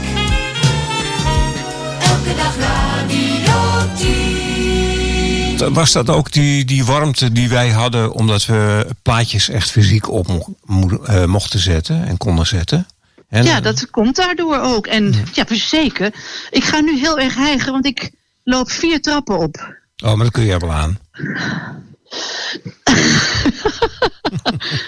Elke 2.02 2.36
dag 2.38 2.56
radio 2.58 3.88
10. 3.98 5.74
Was 5.74 5.92
dat 5.92 6.10
ook 6.10 6.32
die, 6.32 6.66
die 6.66 6.86
warmte 6.86 7.32
die 7.32 7.50
wij 7.50 7.70
hadden 7.70 8.12
omdat 8.14 8.46
we 8.46 8.88
plaatjes 9.02 9.50
echt 9.50 9.72
fysiek 9.72 10.10
op 10.12 10.28
mo- 10.28 10.56
mo- 10.66 11.04
eh, 11.04 11.26
mochten 11.26 11.60
zetten 11.60 12.06
en 12.08 12.18
konden 12.18 12.48
zetten? 12.48 12.88
En, 13.30 13.44
Ja, 13.44 13.60
dat 13.62 13.90
komt 13.90 14.16
daardoor 14.16 14.58
ook. 14.60 14.88
En 14.88 15.14
ja, 15.34 15.46
zeker. 15.50 16.14
Ik 16.50 16.64
ga 16.64 16.80
nu 16.80 16.98
heel 17.00 17.20
erg 17.20 17.36
hijgen, 17.36 17.72
want 17.72 17.86
ik 17.86 18.12
loop 18.44 18.72
vier 18.72 19.02
trappen 19.02 19.38
op. 19.38 19.74
Oh, 20.04 20.14
maar 20.14 20.24
dat 20.26 20.32
kun 20.32 20.44
je 20.44 20.58
wel 20.58 20.72
aan. 20.74 21.00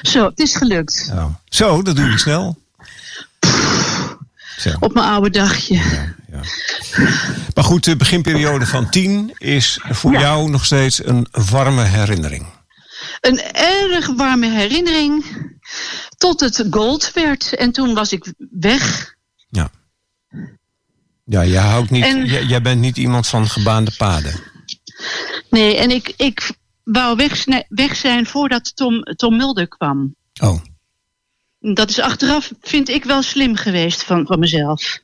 Zo, 0.01 0.25
het 0.25 0.39
is 0.39 0.55
gelukt. 0.55 1.09
Oh. 1.13 1.25
Zo, 1.45 1.81
dat 1.81 1.95
doe 1.95 2.09
je 2.09 2.17
snel. 2.17 2.57
Zo, 4.57 4.69
Op 4.79 4.93
mijn 4.93 5.05
oude 5.05 5.29
dagje. 5.29 5.75
ja. 6.31 6.41
Maar 7.55 7.63
goed, 7.63 7.83
de 7.83 7.95
beginperiode 7.95 8.65
van 8.65 8.89
10 8.89 9.33
is 9.37 9.79
voor 9.89 10.11
Ja. 10.11 10.19
jou 10.19 10.49
nog 10.49 10.65
steeds 10.65 11.05
een 11.05 11.27
warme 11.31 11.83
herinnering. 11.83 12.45
Een 13.21 13.41
erg 13.53 14.07
warme 14.15 14.49
herinnering. 14.51 15.25
Tot 16.17 16.39
het 16.39 16.65
gold 16.69 17.11
werd. 17.13 17.53
En 17.55 17.71
toen 17.71 17.93
was 17.93 18.11
ik 18.11 18.33
weg. 18.51 19.15
Ja. 19.49 19.69
Ja, 21.25 21.45
jij, 21.45 21.61
houdt 21.61 21.89
niet, 21.89 22.03
En- 22.03 22.25
jij, 22.25 22.43
jij 22.43 22.61
bent 22.61 22.81
niet 22.81 22.97
iemand 22.97 23.27
van 23.27 23.47
gebaande 23.49 23.91
paden. 23.97 24.39
Nee, 25.49 25.75
en 25.77 25.91
ik, 25.91 26.13
ik 26.17 26.51
wou 26.83 27.15
weg, 27.15 27.45
weg 27.69 27.95
zijn 27.95 28.25
voordat 28.25 28.75
Tom, 28.75 29.03
Tom 29.03 29.37
Mulder 29.37 29.67
kwam. 29.67 30.15
Oh, 30.41 30.61
Dat 31.59 31.89
is 31.89 31.99
achteraf, 31.99 32.51
vind 32.61 32.89
ik, 32.89 33.03
wel 33.03 33.21
slim 33.21 33.55
geweest 33.55 34.03
van, 34.03 34.25
van 34.25 34.39
mezelf. 34.39 34.99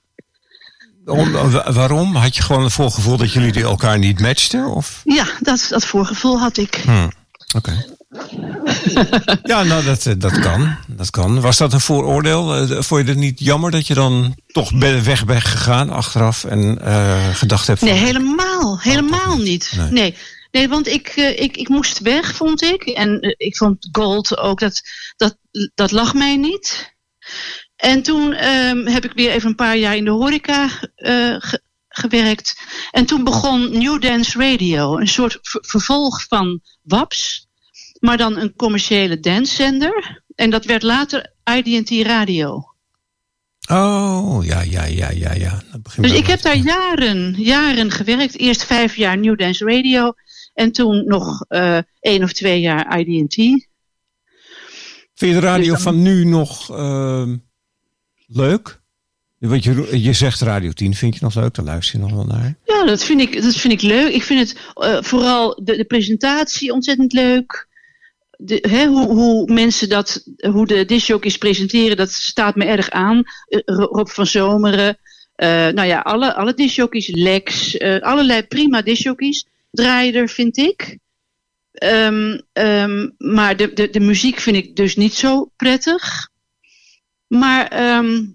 Om- 1.05 1.31
wa- 1.31 1.71
waarom? 1.71 2.15
Had 2.15 2.35
je 2.35 2.41
gewoon 2.41 2.63
het 2.63 2.73
voorgevoel 2.73 3.17
dat 3.17 3.31
jullie 3.33 3.63
elkaar 3.63 3.99
niet 3.99 4.19
matchten? 4.19 4.65
Of? 4.65 5.01
Ja, 5.03 5.25
dat, 5.39 5.65
dat 5.69 5.85
voorgevoel 5.85 6.39
had 6.39 6.57
ik. 6.57 6.75
Hm, 6.75 7.09
Oké. 7.55 7.85
ja, 9.43 9.63
nou, 9.63 9.83
dat, 9.83 10.05
eh, 10.05 10.13
dat 10.17 10.39
kan. 10.39 10.75
Dat 10.87 11.09
kan. 11.09 11.41
Was 11.41 11.57
dat 11.57 11.73
een 11.73 11.79
vooroordeel? 11.81 12.55
Eh, 12.55 12.81
Vond 12.81 13.01
je 13.05 13.07
het 13.09 13.17
niet 13.17 13.39
jammer 13.39 13.71
dat 13.71 13.87
je 13.87 13.93
dan 13.93 14.35
toch 14.47 14.71
weg 15.03 15.25
bent 15.25 15.43
gegaan 15.43 15.89
achteraf 15.89 16.43
en 16.43 16.79
eh, 16.81 17.35
gedacht 17.35 17.67
hebt 17.67 17.79
van... 17.79 17.87
Nee, 17.87 17.97
helemaal. 17.97 18.79
Helemaal 18.79 19.37
niet. 19.37 19.73
Nee. 19.77 19.91
Nee. 19.91 20.15
Nee, 20.51 20.69
want 20.69 20.87
ik, 20.87 21.15
ik, 21.15 21.57
ik 21.57 21.69
moest 21.69 21.99
weg, 21.99 22.35
vond 22.35 22.61
ik. 22.63 22.83
En 22.83 23.35
ik 23.37 23.57
vond 23.57 23.87
gold 23.91 24.37
ook, 24.37 24.59
dat, 24.59 24.81
dat, 25.17 25.37
dat 25.75 25.91
lag 25.91 26.13
mij 26.13 26.37
niet. 26.37 26.93
En 27.75 28.01
toen 28.03 28.33
ehm, 28.33 28.85
heb 28.85 29.05
ik 29.05 29.11
weer 29.13 29.31
even 29.31 29.49
een 29.49 29.55
paar 29.55 29.77
jaar 29.77 29.95
in 29.95 30.05
de 30.05 30.11
horeca 30.11 30.67
ge- 30.67 31.61
gewerkt. 31.87 32.53
En 32.91 33.05
toen 33.05 33.23
begon 33.23 33.77
New 33.77 34.01
Dance 34.01 34.37
Radio, 34.39 34.97
een 34.97 35.07
soort 35.07 35.37
ver- 35.41 35.63
vervolg 35.65 36.23
van 36.27 36.61
WAPS. 36.81 37.42
Maar 38.03 38.17
dan 38.17 38.37
een 38.37 38.55
commerciële 38.55 39.19
dancezender. 39.19 40.21
En 40.35 40.49
dat 40.49 40.65
werd 40.65 40.83
later 40.83 41.33
IDT 41.55 42.05
Radio. 42.07 42.63
Oh, 43.69 44.45
ja, 44.45 44.61
ja, 44.61 44.85
ja, 44.85 45.11
ja, 45.11 45.33
ja. 45.33 45.61
Dus 45.95 46.13
ik 46.13 46.25
heb 46.27 46.41
daar 46.41 46.57
jaren, 46.57 47.33
jaren 47.37 47.91
gewerkt. 47.91 48.37
Eerst 48.37 48.63
vijf 48.63 48.95
jaar 48.95 49.17
New 49.17 49.37
Dance 49.37 49.65
Radio. 49.65 50.13
En 50.53 50.71
toen 50.71 51.05
nog 51.05 51.45
eh 51.47 51.77
één 51.99 52.23
of 52.23 52.33
twee 52.33 52.59
jaar 52.59 52.99
IDT. 52.99 53.35
Vind 53.35 53.67
je 55.15 55.33
de 55.33 55.39
radio 55.39 55.73
Dus 55.73 55.83
dan- 55.83 55.93
van 55.93 56.01
nu 56.01 56.25
nog 56.25 56.69
ehm, 56.69 57.37
leuk? 58.27 58.81
Want 59.39 59.63
je, 59.63 60.01
je 60.01 60.13
zegt 60.13 60.41
Radio 60.41 60.71
10, 60.71 60.93
vind 60.95 61.13
je 61.15 61.19
nog 61.23 61.35
leuk? 61.35 61.53
Daar 61.53 61.65
luister 61.65 61.99
je 61.99 62.05
nog 62.05 62.13
wel 62.13 62.25
naar. 62.25 62.57
Ja, 62.65 62.85
dat 62.85 63.03
vind 63.03 63.21
ik, 63.21 63.41
dat 63.41 63.55
vind 63.55 63.73
ik 63.73 63.81
leuk. 63.81 64.13
Ik 64.13 64.23
vind 64.23 64.39
het 64.49 64.57
eh, 64.73 65.01
vooral 65.01 65.61
de, 65.63 65.77
de 65.77 65.85
presentatie 65.85 66.71
ontzettend 66.73 67.13
leuk. 67.13 67.67
Hè, 68.45 68.85
hoe, 68.85 69.05
hoe 69.05 69.53
mensen 69.53 69.89
dat, 69.89 70.23
hoe 70.37 70.67
de 70.67 70.85
discjockeys 70.85 71.37
presenteren, 71.37 71.97
dat 71.97 72.11
staat 72.11 72.55
me 72.55 72.65
erg 72.65 72.89
aan. 72.89 73.23
Eh, 73.47 73.59
Rob 73.65 74.07
van 74.07 74.27
Zomeren, 74.27 74.97
eh, 75.35 75.67
nou 75.67 75.87
ja, 75.87 75.99
alle, 75.99 76.33
alle 76.33 76.53
discjockeys, 76.53 77.07
Lex, 77.07 77.77
eh, 77.77 77.99
allerlei 77.99 78.43
prima 78.43 78.81
discjockeys 78.81 79.47
draaien 79.71 80.13
er, 80.13 80.29
vind 80.29 80.57
ik. 80.57 80.97
Ehm, 81.71 82.39
ehm, 82.53 83.09
maar 83.17 83.57
de, 83.57 83.73
de, 83.73 83.89
de 83.89 83.99
muziek 83.99 84.39
vind 84.39 84.55
ik 84.55 84.75
dus 84.75 84.95
niet 84.95 85.13
zo 85.13 85.51
prettig. 85.55 86.29
Maar, 87.27 87.67
ehm, 87.67 88.25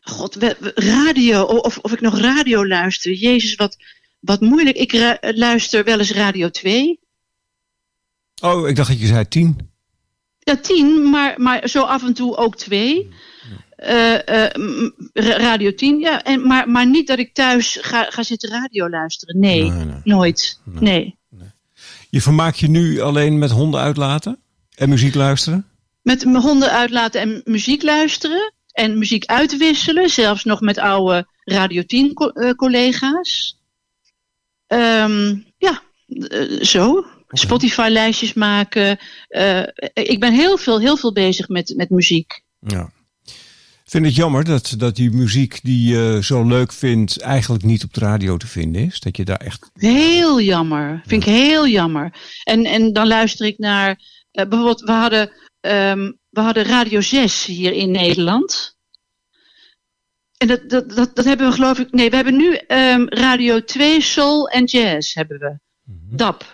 god, 0.00 0.36
radio, 0.74 1.42
of, 1.42 1.78
of 1.78 1.92
ik 1.92 2.00
nog 2.00 2.18
radio 2.18 2.66
luister. 2.66 3.12
Jezus, 3.12 3.54
wat, 3.54 3.76
wat 4.20 4.40
moeilijk. 4.40 4.76
Ik 4.76 5.18
luister 5.20 5.84
wel 5.84 5.98
eens 5.98 6.12
Radio 6.12 6.48
2. 6.48 7.00
Oh, 8.40 8.68
ik 8.68 8.76
dacht 8.76 8.88
dat 8.88 9.00
je 9.00 9.06
zei 9.06 9.28
10. 9.28 9.68
Ja, 10.38 10.56
10, 10.56 11.10
maar, 11.10 11.34
maar 11.40 11.68
zo 11.68 11.82
af 11.82 12.02
en 12.02 12.14
toe 12.14 12.36
ook 12.36 12.56
2. 12.56 13.08
Eh, 13.76 14.14
eh, 14.44 14.50
ra- 15.12 15.36
radio 15.36 15.74
10, 15.74 15.98
ja. 15.98 16.22
En, 16.22 16.46
maar, 16.46 16.68
maar 16.70 16.86
niet 16.86 17.06
dat 17.06 17.18
ik 17.18 17.34
thuis 17.34 17.78
ga, 17.80 18.04
ga 18.10 18.22
zitten 18.22 18.50
radio 18.50 18.88
luisteren. 18.88 19.38
Nee, 19.38 19.70
Nee, 19.70 19.84
nee. 19.84 20.00
nooit. 20.04 20.60
Nee. 20.64 21.18
Je 22.10 22.20
vermaakt 22.20 22.58
je 22.58 22.68
nu 22.68 23.00
alleen 23.00 23.38
met 23.38 23.50
honden 23.50 23.80
uitlaten 23.80 24.38
en 24.74 24.88
muziek 24.88 25.14
luisteren? 25.14 25.66
Met 26.02 26.22
honden 26.22 26.70
uitlaten 26.70 27.20
en 27.20 27.40
muziek 27.44 27.82
luisteren. 27.82 28.52
En 28.72 28.98
muziek 28.98 29.24
uitwisselen. 29.24 30.10
Zelfs 30.10 30.44
nog 30.44 30.60
met 30.60 30.78
oude 30.78 31.26
Radio 31.44 31.82
10 31.82 32.14
co- 32.14 32.28
eh, 32.28 32.50
collega's. 32.50 33.58
Ehm, 34.66 35.36
ja, 35.58 35.82
eh, 36.06 36.60
zo. 36.62 37.04
Spotify-lijstjes 37.38 38.32
maken. 38.34 38.98
Eh, 39.28 39.62
ik 39.92 40.20
ben 40.20 40.32
heel 40.32 40.56
veel, 40.58 40.80
heel 40.80 40.96
veel 40.96 41.12
bezig 41.12 41.48
met, 41.48 41.72
met 41.76 41.90
muziek. 41.90 42.42
Ja. 42.60 42.90
Ik 43.84 43.96
vind 43.96 44.04
het 44.08 44.14
jammer 44.14 44.44
dat, 44.44 44.74
dat 44.78 44.96
die 44.96 45.10
muziek 45.10 45.60
die 45.62 45.88
je 45.88 46.18
zo 46.22 46.44
leuk 46.44 46.72
vindt 46.72 47.20
eigenlijk 47.20 47.64
niet 47.64 47.84
op 47.84 47.94
de 47.94 48.00
radio 48.00 48.36
te 48.36 48.46
vinden 48.46 48.82
is. 48.86 49.00
Dat 49.00 49.16
je 49.16 49.24
daar 49.24 49.36
echt... 49.40 49.70
Heel 49.74 50.40
jammer. 50.40 51.02
Vind 51.06 51.22
ik 51.22 51.28
heel 51.28 51.68
jammer. 51.68 52.12
En, 52.44 52.64
en 52.64 52.92
dan 52.92 53.06
luister 53.06 53.46
ik 53.46 53.58
naar. 53.58 53.88
eh, 54.30 54.48
bijvoorbeeld, 54.48 54.80
we 54.80 54.92
hadden, 54.92 55.30
ehm, 55.60 56.12
we 56.30 56.40
hadden 56.40 56.64
Radio 56.64 57.00
6 57.00 57.44
hier 57.44 57.72
in 57.72 57.90
Nederland. 57.90 58.78
En 60.36 60.46
dat, 60.46 60.70
dat, 60.70 60.90
dat, 60.90 61.16
dat 61.16 61.24
hebben 61.24 61.48
we 61.48 61.54
geloof 61.54 61.78
ik. 61.78 61.92
Nee, 61.92 62.10
we 62.10 62.16
hebben 62.16 62.36
nu 62.36 62.54
ehm, 62.54 63.06
Radio 63.08 63.64
2 63.64 64.00
Soul 64.00 64.48
en 64.48 64.64
Jazz 64.64 65.14
hebben 65.14 65.38
we. 65.38 65.58
DAP 66.16 66.42
eh, 66.42 66.48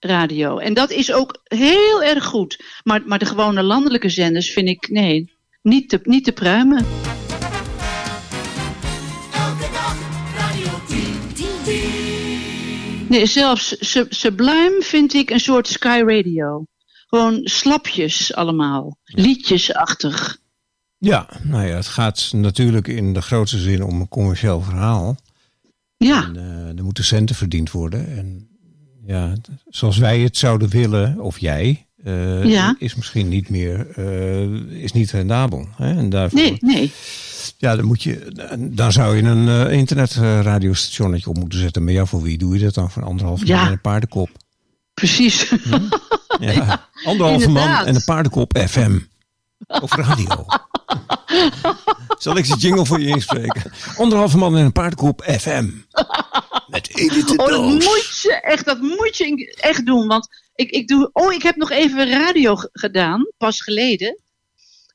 radio. 0.00 0.58
En 0.58 0.74
dat 0.74 0.90
is 0.90 1.12
ook 1.12 1.40
heel 1.44 2.02
erg 2.02 2.24
goed. 2.24 2.64
Maar, 2.84 3.02
maar 3.06 3.18
de 3.18 3.24
gewone 3.26 3.62
landelijke 3.62 4.08
zenders 4.08 4.50
vind 4.50 4.68
ik, 4.68 4.88
nee, 4.90 5.32
niet 5.62 5.88
te, 5.88 6.00
niet 6.02 6.24
te 6.24 6.32
pruimen. 6.32 6.84
Elke 9.34 9.68
dag 9.72 9.96
Radio 10.36 10.70
10. 11.64 13.06
Nee, 13.08 13.26
zelfs 13.26 13.76
Su- 13.80 14.06
Sublime 14.08 14.76
vind 14.80 15.14
ik 15.14 15.30
een 15.30 15.40
soort 15.40 15.68
Sky 15.68 16.02
Radio. 16.06 16.64
Gewoon 17.06 17.40
slapjes 17.44 18.34
allemaal. 18.34 18.96
Liedjesachtig. 19.04 20.38
Ja, 20.98 21.28
nou 21.42 21.66
ja, 21.66 21.74
het 21.74 21.86
gaat 21.86 22.30
natuurlijk 22.32 22.88
in 22.88 23.12
de 23.12 23.22
grootste 23.22 23.58
zin 23.58 23.82
om 23.82 24.00
een 24.00 24.08
commercieel 24.08 24.60
verhaal. 24.62 25.16
Ja, 25.96 26.24
En, 26.24 26.36
eh, 26.36 26.76
er 26.78 26.84
moeten 26.84 27.04
centen 27.04 27.36
verdiend 27.36 27.70
worden. 27.70 28.16
En 28.16 28.48
ja, 29.08 29.32
zoals 29.68 29.98
wij 29.98 30.20
het 30.20 30.36
zouden 30.36 30.68
willen, 30.68 31.20
of 31.20 31.38
jij, 31.38 31.86
eh, 32.04 32.44
Ja. 32.44 32.76
is 32.78 32.94
misschien 32.94 33.28
niet 33.28 33.48
meer, 33.48 33.86
eh, 33.90 34.82
is 34.82 34.92
niet 34.92 35.10
rendabel. 35.10 35.68
Hè? 35.76 35.96
En 35.96 36.10
daarvoor, 36.10 36.40
nee, 36.40 36.56
nee. 36.60 36.92
Ja, 37.58 37.76
dan 37.76 37.84
moet 37.84 38.02
je, 38.02 38.32
dan 38.70 38.92
zou 38.92 39.16
je 39.16 39.22
een 39.22 39.48
eh, 39.68 39.72
internetradiostationnetje 39.78 41.28
op 41.30 41.38
moeten 41.38 41.58
zetten. 41.58 41.84
Maar 41.84 41.92
ja, 41.92 42.04
voor 42.04 42.22
wie 42.22 42.38
doe 42.38 42.54
je 42.58 42.64
dat 42.64 42.74
dan? 42.74 42.90
Voor 42.90 43.04
anderhalf 43.04 43.38
man 43.38 43.48
Ja. 43.48 43.66
en 43.66 43.72
een 43.72 43.80
paardenkop. 43.80 44.30
Precies. 44.94 45.48
Ja, 46.40 46.88
anderhalve 47.04 47.48
man 47.48 47.84
en 47.86 47.94
een 47.94 48.04
paardenkop 48.04 48.58
FM. 48.68 48.98
Of 49.66 49.92
radio. 49.94 50.46
Zal 52.18 52.36
ik 52.36 52.46
de 52.48 52.56
jingle 52.56 52.86
voor 52.86 53.00
je 53.00 53.06
inspreken? 53.06 53.72
Anderhalve 53.96 54.36
man 54.38 54.56
en 54.56 54.64
een 54.64 54.72
paardenkop 54.72 55.22
FM. 55.40 55.66
Oh, 57.36 57.48
dat 57.48 57.62
moet 57.62 58.20
je 58.22 58.38
echt, 58.42 58.64
dat 58.64 58.80
moet 58.80 59.16
je 59.16 59.56
echt 59.60 59.86
doen. 59.86 60.06
Want 60.06 60.28
ik, 60.54 60.70
ik 60.70 60.88
doe, 60.88 61.10
oh, 61.12 61.32
ik 61.32 61.42
heb 61.42 61.56
nog 61.56 61.70
even 61.70 62.10
radio 62.10 62.54
gedaan, 62.72 63.26
pas 63.38 63.60
geleden. 63.62 64.18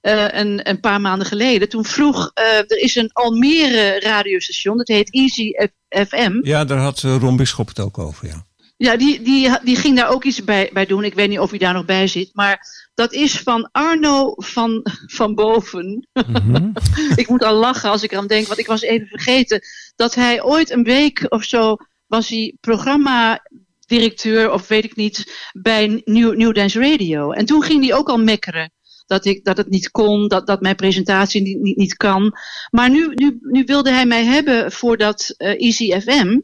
Eh, 0.02 0.26
een, 0.30 0.70
een 0.70 0.80
paar 0.80 1.02
maanden 1.02 1.28
geleden. 1.28 1.70
Toen 1.70 1.86
vroeg, 1.86 2.32
eh, 2.34 2.46
er 2.58 2.78
is 2.78 2.96
een 2.96 3.10
Almere 3.14 4.00
radiostation, 4.00 4.78
dat 4.78 4.88
heet 4.88 5.14
Easy 5.14 5.52
F- 5.52 6.08
FM. 6.08 6.40
Ja, 6.42 6.66
daar 6.66 6.78
had 6.78 7.04
eh, 7.04 7.16
Ron 7.20 7.36
Bisschop 7.36 7.68
het 7.68 7.80
ook 7.80 7.98
over, 7.98 8.28
ja. 8.28 8.46
Ja, 8.76 8.98
die, 8.98 9.22
die, 9.22 9.50
die 9.64 9.76
ging 9.76 9.98
daar 9.98 10.10
ook 10.10 10.24
iets 10.24 10.44
bij, 10.44 10.70
bij 10.74 10.86
doen. 10.86 11.04
Ik 11.04 11.14
weet 11.14 11.30
niet 11.30 11.40
of 11.40 11.50
hij 11.50 11.60
daar 11.60 11.74
nog 11.74 11.86
bij 11.86 12.08
zit. 12.08 12.30
Maar 12.34 12.66
dat 12.94 13.14
is 13.14 13.40
van 13.40 13.70
Arno 13.72 14.34
van, 14.36 14.82
van 15.06 15.36
Boven. 15.36 16.08
ik 17.16 17.28
moet 17.30 17.44
al 17.44 17.56
lachen 17.56 17.90
als 17.90 18.04
ik 18.04 18.12
eraan 18.12 18.28
denk. 18.28 18.48
Want 18.48 18.60
ik 18.60 18.68
was 18.68 18.82
even 18.82 19.08
vergeten 19.08 19.62
dat 19.96 20.16
hij 20.16 20.44
ooit 20.44 20.72
een 20.72 20.84
week 20.84 21.26
of 21.30 21.44
zo... 21.44 21.76
was 22.08 22.30
hij 22.30 22.58
programma-directeur 22.60 24.52
of 24.52 24.68
weet 24.68 24.84
ik 24.84 24.96
niet... 24.96 25.50
bij 25.54 26.02
New, 26.06 26.36
New 26.36 26.56
Dance 26.56 26.80
Radio. 26.80 27.32
En 27.32 27.46
toen 27.46 27.64
ging 27.64 27.86
hij 27.86 27.94
ook 27.94 28.10
al 28.10 28.18
mekkeren. 28.18 28.72
Dat, 29.06 29.26
ik, 29.26 29.44
dat 29.44 29.58
het 29.58 29.70
niet 29.70 29.92
kon, 29.92 30.28
dat, 30.28 30.48
dat 30.48 30.62
mijn 30.62 30.76
presentatie 30.76 31.42
niet, 31.42 31.60
niet, 31.60 31.78
niet 31.78 31.96
kan. 31.96 32.38
Maar 32.70 32.90
nu, 32.90 33.12
nu, 33.14 33.38
nu 33.42 33.64
wilde 33.64 33.92
hij 33.92 34.06
mij 34.06 34.24
hebben 34.24 34.72
voor 34.72 34.98
dat 34.98 35.34
eh, 35.38 35.62
Easy 35.62 36.00
FM. 36.00 36.40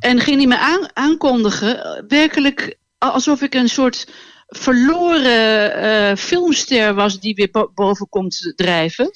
En 0.00 0.20
ging 0.20 0.36
hij 0.36 0.46
me 0.46 0.58
aan, 0.58 0.88
aankondigen, 0.92 2.04
werkelijk 2.08 2.76
alsof 2.98 3.42
ik 3.42 3.54
een 3.54 3.68
soort 3.68 4.08
verloren 4.46 5.74
eh, 5.74 6.16
filmster 6.16 6.94
was 6.94 7.20
die 7.20 7.34
weer 7.34 7.48
bo- 7.50 7.70
boven 7.74 8.08
komt 8.08 8.52
drijven. 8.56 9.10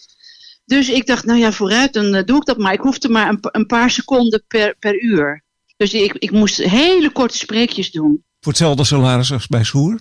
Dus 0.64 0.88
ik 0.88 1.06
dacht, 1.06 1.24
nou 1.24 1.38
ja, 1.38 1.52
vooruit, 1.52 1.92
dan 1.92 2.14
eh, 2.14 2.24
doe 2.24 2.36
ik 2.36 2.44
dat 2.44 2.58
maar. 2.58 2.72
Ik 2.72 2.80
hoefde 2.80 3.08
maar 3.08 3.28
een, 3.28 3.38
een 3.40 3.66
paar 3.66 3.90
seconden 3.90 4.44
per, 4.48 4.76
per 4.78 5.02
uur. 5.02 5.42
Dus 5.76 5.94
ik, 5.94 6.12
ik 6.14 6.30
moest 6.30 6.56
hele 6.56 7.10
korte 7.10 7.36
spreekjes 7.38 7.90
doen. 7.90 8.24
Voor 8.40 8.52
hetzelfde 8.52 8.84
salaris 8.84 9.32
als 9.32 9.46
bij 9.46 9.64
Soer? 9.64 10.00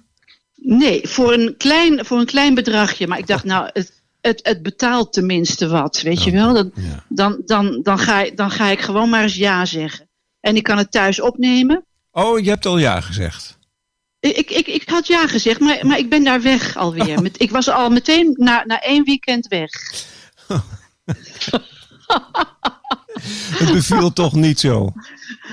Nee, 0.56 1.02
voor 1.08 1.34
een 1.34 1.56
klein, 1.58 2.06
voor 2.06 2.20
een 2.20 2.26
klein 2.26 2.54
bedragje. 2.54 3.08
Maar 3.08 3.18
ik 3.20 3.28
dacht, 3.28 3.44
nou, 3.44 3.70
het, 3.74 4.02
het, 4.22 4.40
het 4.44 4.62
betaalt 4.64 5.14
tenminste 5.14 5.68
wat, 5.68 6.02
weet 6.02 6.24
je 6.24 6.32
wel. 6.32 6.54
Dan, 6.54 6.72
Ja. 6.76 7.04
dan, 7.10 7.42
dan, 7.46 7.80
dan, 7.84 8.00
ga, 8.00 8.22
ik- 8.22 8.38
dan 8.38 8.52
ga 8.52 8.68
ik 8.70 8.80
gewoon 8.82 9.10
maar 9.10 9.24
eens 9.24 9.36
ja 9.36 9.66
zeggen. 9.66 10.07
En 10.48 10.56
ik 10.56 10.64
kan 10.64 10.78
het 10.78 10.92
thuis 10.92 11.22
opnemen. 11.22 11.86
Oh, 12.12 12.40
je 12.40 12.50
hebt 12.50 12.66
al 12.66 12.78
ja 12.78 13.02
gezegd. 13.02 13.58
Ik, 14.20 14.52
ik, 14.52 14.68
ik 14.68 14.90
had 14.90 15.08
ja 15.08 15.28
gezegd, 15.28 15.60
maar, 15.60 15.86
maar 15.88 15.98
ik 15.98 16.10
ben 16.10 16.24
daar 16.24 16.42
weg 16.42 16.78
alweer. 16.78 17.22
Met, 17.22 17.42
ik 17.42 17.52
was 17.52 17.70
al 17.70 17.90
meteen 17.90 18.34
na, 18.38 18.64
na 18.66 18.82
één 18.82 19.04
weekend 19.04 19.48
weg. 19.48 19.70
Het 23.60 23.72
beviel 23.72 24.14
toch 24.14 24.34
niet 24.34 24.60
zo. 24.60 24.92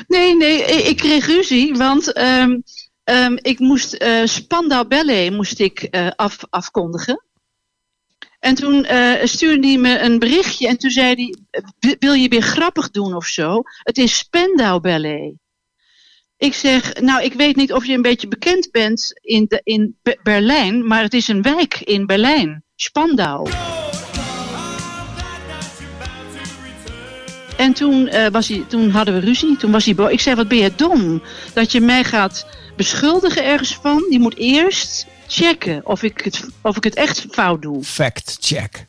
Nee, 0.07 0.37
nee, 0.37 0.63
ik, 0.63 0.97
kreeg 0.97 1.27
ruzie, 1.27 1.75
want 1.75 2.13
ehm, 2.13 2.61
ehm, 3.05 3.37
ik 3.41 3.59
moest 3.59 3.93
eh 3.93 4.27
Spandau 4.27 4.87
Ballet 4.87 5.33
moest 5.33 5.61
ik, 5.61 5.83
eh, 5.83 6.09
af, 6.17 6.39
afkondigen. 6.51 7.25
En 8.45 8.55
toen 8.55 8.85
eh, 8.85 9.25
stuurde 9.27 9.67
hij 9.67 9.77
me 9.77 9.99
een 9.99 10.19
berichtje 10.19 10.69
en 10.69 10.79
toen 10.79 10.91
zei 10.91 11.15
hij, 11.15 11.63
"W- 11.79 11.95
wil 11.99 12.13
je 12.13 12.29
weer 12.29 12.43
grappig 12.43 12.91
doen 12.91 13.15
of 13.15 13.27
zo? 13.27 13.63
Het 13.83 13.99
is 13.99 14.17
Spandau 14.17 14.81
Ballet. 14.81 15.35
Ik 16.37 16.55
zeg, 16.55 17.01
nou, 17.01 17.23
ik 17.23 17.33
weet 17.33 17.57
niet 17.57 17.73
of 17.73 17.87
je 17.87 17.95
een 17.95 18.03
beetje 18.03 18.29
bekend 18.29 18.71
bent 18.71 19.13
in, 19.21 19.45
de, 19.49 19.61
in 19.63 19.99
Be- 20.03 20.19
Berlijn, 20.23 20.87
maar 20.87 21.03
het 21.03 21.15
is 21.15 21.29
een 21.29 21.43
wijk 21.43 21.81
in 21.81 22.07
Berlijn, 22.07 22.65
Spandau. 22.77 23.51
En 27.57 27.73
toen, 27.73 28.07
eh, 28.09 28.27
was 28.27 28.49
hij, 28.49 28.65
toen 28.69 28.91
hadden 28.91 29.15
we 29.15 29.21
ruzie. 29.21 29.57
Toen 29.57 29.71
was 29.71 29.85
hij 29.85 29.95
boos. 29.95 30.11
Ik 30.11 30.21
zei, 30.21 30.37
wat 30.37 30.49
ben 30.49 30.59
je 30.59 30.73
dom? 30.77 31.23
Dat 31.55 31.73
je 31.73 31.81
mij 31.81 32.05
gaat 32.05 32.47
beschuldigen 32.77 33.45
ergens 33.45 33.75
van. 33.75 34.07
Je 34.11 34.19
moet 34.19 34.37
eerst 34.37 35.07
checken 35.27 35.87
of 35.87 36.03
ik 36.03 36.21
het, 36.25 36.49
of 36.63 36.77
ik 36.77 36.85
het 36.85 36.95
echt 36.95 37.27
fout 37.31 37.63
doe. 37.63 37.85
Fact 37.85 38.37
check. 38.41 38.87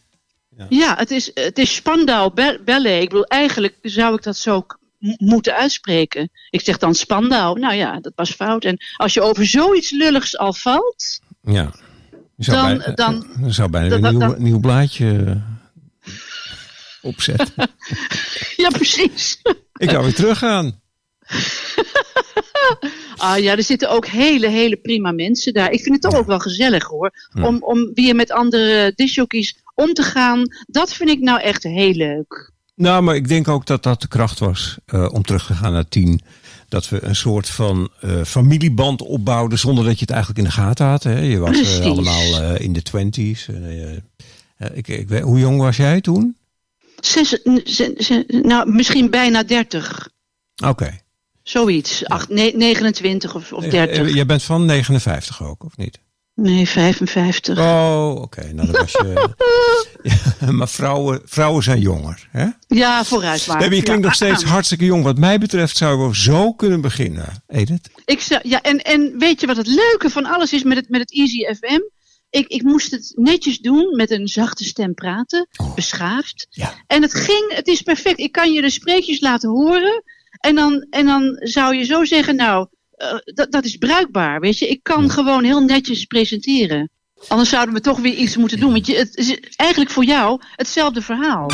Ja, 0.69 0.95
het 0.97 1.11
is, 1.11 1.31
het 1.33 1.57
is 1.57 1.75
Spandau 1.75 2.33
Ballet. 2.65 3.01
Ik 3.03 3.09
bedoel, 3.09 3.25
eigenlijk 3.25 3.75
zou 3.81 4.15
ik 4.15 4.23
dat 4.23 4.37
zo 4.37 4.65
moeten 5.17 5.55
uitspreken. 5.55 6.29
Ik 6.49 6.61
zeg 6.61 6.77
dan 6.77 6.95
Spandau. 6.95 7.59
Nou 7.59 7.73
ja, 7.75 7.99
dat 7.99 8.11
was 8.15 8.31
fout. 8.31 8.63
En 8.65 8.77
als 8.97 9.13
je 9.13 9.21
over 9.21 9.45
zoiets 9.45 9.91
lulligs 9.91 10.37
al 10.37 10.53
valt... 10.53 11.19
Ja. 11.41 11.71
Je 12.35 12.43
zou 12.43 12.77
Dan- 12.77 12.93
dan- 12.95 13.27
dan 13.39 13.53
zou 13.53 13.69
bijna 13.69 13.89
dan- 13.89 14.03
een 14.05 14.11
nieuw, 14.17 14.19
dan- 14.27 14.43
nieuw 14.43 14.59
blaadje. 14.59 15.41
opzetten. 17.01 17.53
Ja, 18.55 18.69
precies. 18.69 19.41
Ik 19.73 19.89
zou 19.89 20.03
weer 20.03 20.13
teruggaan. 20.13 20.79
Ah 23.17 23.39
ja, 23.39 23.55
er 23.55 23.63
zitten 23.63 23.89
ook 23.89 24.05
hele, 24.05 24.47
hele 24.49 24.75
prima 24.75 25.11
mensen 25.11 25.53
daar. 25.53 25.71
Ik 25.71 25.81
vind 25.81 25.93
het 26.01 26.11
toch 26.11 26.19
ook 26.19 26.27
wel 26.27 26.39
gezellig 26.39 26.83
hoor. 26.83 27.11
Om, 27.41 27.57
om 27.63 27.91
weer 27.93 28.15
met 28.15 28.31
andere 28.31 28.91
discjockeys 28.95 29.57
om 29.73 29.93
te 29.93 30.03
gaan. 30.03 30.43
Dat 30.67 30.93
vind 30.93 31.09
ik 31.09 31.19
nou 31.19 31.41
echt 31.41 31.63
heel 31.63 31.91
leuk. 31.93 32.51
Nou, 32.75 33.03
maar 33.03 33.15
ik 33.15 33.27
denk 33.27 33.47
ook 33.47 33.65
dat 33.65 33.83
dat 33.83 34.01
de 34.01 34.07
kracht 34.07 34.39
was 34.39 34.77
eh, 34.85 35.09
om 35.13 35.23
terug 35.23 35.45
te 35.45 35.53
gaan 35.53 35.73
naar 35.73 35.87
tien. 35.87 36.21
Dat 36.69 36.89
we 36.89 37.03
een 37.03 37.15
soort 37.15 37.49
van 37.49 37.89
eh, 38.01 38.23
familieband 38.23 39.01
opbouwden 39.01 39.59
zonder 39.59 39.83
dat 39.83 39.93
je 39.93 39.99
het 40.05 40.09
eigenlijk 40.09 40.39
in 40.39 40.45
de 40.45 40.51
gaten 40.61 40.85
had. 40.85 41.03
Hè? 41.03 41.19
Je 41.19 41.37
was 41.39 41.79
eh, 41.79 41.85
allemaal 41.85 42.55
in 42.55 42.73
de 42.73 42.81
twenties. 42.81 43.47
ik, 44.73 44.87
ik, 44.87 45.07
weet- 45.09 45.21
hoe 45.21 45.39
jong 45.39 45.57
was 45.59 45.77
jij 45.77 46.01
toen? 46.01 46.35
Zes, 46.99 47.39
nou, 48.27 48.71
misschien 48.71 49.09
bijna 49.09 49.43
30. 49.43 50.09
Oké. 50.65 50.99
Zoiets. 51.49 52.05
Acht, 52.05 52.29
ne- 52.29 52.51
29 52.55 53.35
of, 53.35 53.53
of 53.53 53.63
30. 53.63 53.97
Eh, 53.97 54.13
Jij 54.13 54.25
bent 54.25 54.43
van 54.43 54.65
59 54.65 55.43
ook, 55.43 55.63
of 55.63 55.77
niet? 55.77 55.99
Nee, 56.35 56.67
55. 56.67 57.59
Oh, 57.59 58.15
oké. 58.21 58.53
Nou, 58.53 58.71
dan 58.71 58.81
was 58.81 58.91
je... 58.91 59.29
Ja, 60.39 60.51
maar 60.51 60.69
vrouwen, 60.69 61.21
vrouwen 61.25 61.63
zijn 61.63 61.79
jonger, 61.79 62.27
hè? 62.31 62.47
Ja, 62.67 63.03
vooruit 63.03 63.47
maar. 63.47 63.57
Nee, 63.57 63.67
maar 63.67 63.75
je 63.77 63.83
klinkt 63.83 64.01
Ja, 64.01 64.07
nog 64.07 64.15
steeds 64.15 64.43
hartstikke 64.53 64.85
jong. 64.85 65.03
Wat 65.03 65.17
mij 65.17 65.37
betreft 65.39 65.77
zouden 65.77 66.07
we 66.09 66.15
zo 66.15 66.53
kunnen 66.53 66.81
beginnen, 66.81 67.43
Edith. 67.47 67.89
Ik 68.05 68.19
zou, 68.21 68.41
ja, 68.43 68.61
en, 68.61 68.77
en 68.81 69.13
weet 69.17 69.41
je 69.41 69.47
wat 69.47 69.57
het 69.57 69.67
leuke 69.67 70.09
van 70.09 70.25
alles 70.25 70.53
is 70.53 70.63
met 70.63 70.77
het, 70.77 70.89
met 70.89 70.99
het 70.99 71.13
Easy 71.13 71.43
FM? 71.53 71.79
Ik, 72.29 72.47
ik 72.47 72.63
moest 72.63 72.91
het 72.91 73.11
netjes 73.15 73.59
doen, 73.59 73.95
met 73.95 74.11
een 74.11 74.27
zachte 74.27 74.63
stem 74.63 74.93
praten, 74.93 75.47
Oh. 75.57 75.75
beschaafd. 75.75 76.47
Ja. 76.49 76.73
En 76.87 77.01
het 77.01 77.13
ging, 77.13 77.53
het 77.55 77.67
is 77.67 77.81
perfect. 77.81 78.19
Ik 78.19 78.31
kan 78.31 78.51
je 78.53 78.61
de 78.61 78.69
spreekjes 78.69 79.19
laten 79.19 79.49
horen. 79.49 80.03
En 80.45 80.55
dan, 80.55 80.85
en 80.89 81.05
dan 81.05 81.35
zou 81.39 81.75
je 81.75 81.83
zo 81.83 82.03
zeggen, 82.03 82.35
nou, 82.35 82.67
eh, 82.91 83.15
dat, 83.23 83.51
dat 83.51 83.65
is 83.65 83.75
bruikbaar, 83.75 84.39
weet 84.39 84.57
je. 84.57 84.67
Ik 84.67 84.83
kan 84.83 85.09
gewoon 85.09 85.43
heel 85.43 85.59
netjes 85.61 86.05
presenteren. 86.05 86.89
Anders 87.27 87.49
zouden 87.49 87.73
we 87.75 87.81
toch 87.81 87.99
weer 87.99 88.13
iets 88.13 88.37
moeten 88.37 88.59
doen. 88.59 88.71
Want 88.71 88.85
je, 88.87 88.95
het 88.95 89.15
is 89.15 89.39
eigenlijk 89.55 89.91
voor 89.91 90.03
jou 90.05 90.41
hetzelfde 90.55 91.01
verhaal. 91.01 91.47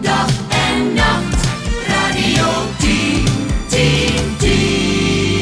Dag 0.00 0.48
en 0.50 0.94
nacht, 0.94 1.44
Radio 1.86 2.46
10, 2.78 3.24
10, 3.68 4.36
10. 4.38 4.48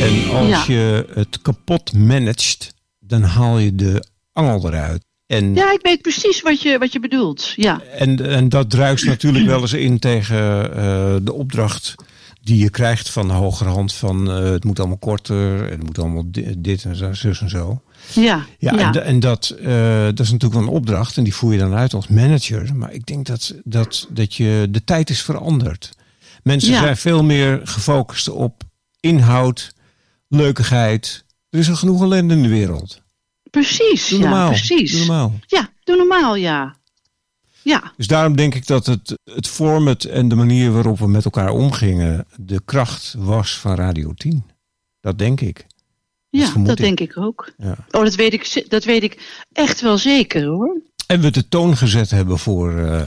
En 0.01 0.37
als 0.37 0.49
Ja. 0.49 0.65
je 0.67 1.07
het 1.15 1.43
kapot 1.43 1.93
managt, 1.93 2.75
dan 2.99 3.23
haal 3.23 3.59
je 3.59 3.75
de 3.75 4.05
angel 4.33 4.67
eruit. 4.69 5.05
En, 5.31 5.55
Ja, 5.55 5.73
ik 5.73 5.79
weet 5.83 6.03
precies 6.03 6.43
wat 6.43 6.63
je, 6.63 6.79
wat 6.79 6.93
je 6.93 7.01
bedoelt. 7.01 7.53
Ja, 7.57 7.81
en, 7.83 8.27
en 8.31 8.49
dat 8.49 8.71
druist 8.71 9.05
natuurlijk 9.05 9.47
wel 9.47 9.61
eens 9.61 9.73
in 9.73 9.99
tegen 9.99 10.75
eh, 10.77 11.17
de 11.23 11.33
opdracht 11.33 11.95
die 12.43 12.59
je 12.59 12.71
krijgt 12.71 13.11
van 13.11 13.27
de 13.29 13.33
hogerhand. 13.35 13.93
Van 13.93 14.31
eh, 14.31 14.43
het 14.51 14.65
moet 14.65 14.79
allemaal 14.79 14.97
korter, 14.99 15.65
en 15.65 15.71
het 15.71 15.83
moet 15.83 15.99
allemaal 15.99 16.25
di- 16.31 16.55
dit 16.59 16.85
en 16.85 16.97
zo, 16.97 17.13
zus 17.13 17.41
en 17.41 17.49
zo. 17.51 17.83
ja, 18.15 18.47
Ja, 18.59 18.73
ja. 18.73 18.93
en, 18.95 19.05
en 19.05 19.21
dat, 19.21 19.49
eh, 19.51 20.03
dat 20.05 20.21
is 20.21 20.31
natuurlijk 20.31 20.61
wel 20.61 20.63
een 20.63 20.75
opdracht 20.79 21.17
en 21.17 21.25
die 21.25 21.35
voer 21.35 21.53
je 21.53 21.59
dan 21.59 21.75
uit 21.75 21.95
als 21.95 22.09
manager. 22.09 22.75
Maar 22.77 22.93
ik 22.93 23.07
denk 23.07 23.27
dat, 23.27 23.55
dat, 23.65 24.07
dat 24.11 24.35
je, 24.35 24.67
de 24.71 24.85
tijd 24.85 25.11
is 25.11 25.23
veranderd. 25.23 25.91
Mensen 26.43 26.73
Ja. 26.73 26.81
zijn 26.81 26.97
veel 26.97 27.25
meer 27.25 27.61
gefocust 27.65 28.29
op 28.29 28.63
inhoud, 29.01 29.75
leukigheid. 30.29 31.25
Er 31.51 31.59
is 31.59 31.69
al 31.69 31.77
genoeg 31.77 32.03
ellende 32.03 32.35
in 32.35 32.43
de 32.43 32.49
wereld. 32.49 33.00
Precies, 33.51 34.09
Doe 34.09 34.21
ja, 34.21 34.49
precies. 34.49 34.91
Doe 34.91 35.01
normaal. 35.01 35.39
Ja, 35.47 35.69
doe 35.85 35.97
normaal, 35.97 36.37
ja. 36.37 36.79
Ja, 37.63 37.93
Dus 37.97 38.07
daarom 38.07 38.37
denk 38.37 38.55
ik 38.55 38.67
dat 38.67 38.87
het, 38.87 39.19
het 39.25 39.49
format 39.49 40.05
en 40.05 40.29
de 40.29 40.35
manier 40.35 40.73
waarop 40.73 40.99
we 40.99 41.09
met 41.09 41.25
elkaar 41.25 41.51
omgingen... 41.51 42.27
de 42.37 42.61
kracht 42.65 43.15
was 43.19 43.59
van 43.59 43.75
Radio 43.75 44.13
10. 44.13 44.45
Dat 45.01 45.19
denk 45.19 45.41
ik. 45.41 45.67
ja 46.31 46.53
dat 46.57 46.79
ik. 46.79 46.85
denk 46.85 47.01
ik 47.01 47.17
ook. 47.17 47.53
Ja. 47.57 47.77
Oh, 47.91 48.03
dat 48.03 48.15
weet 48.15 48.33
ik, 48.33 48.65
dat 48.69 48.85
weet 48.85 49.03
ik 49.03 49.45
echt 49.53 49.81
wel 49.81 49.99
zeker 49.99 50.45
hoor. 50.45 50.81
En 51.07 51.21
we 51.21 51.31
de 51.31 51.49
toon 51.49 51.77
gezet 51.77 52.11
hebben 52.11 52.39
voor, 52.39 52.79
eh, 52.79 53.03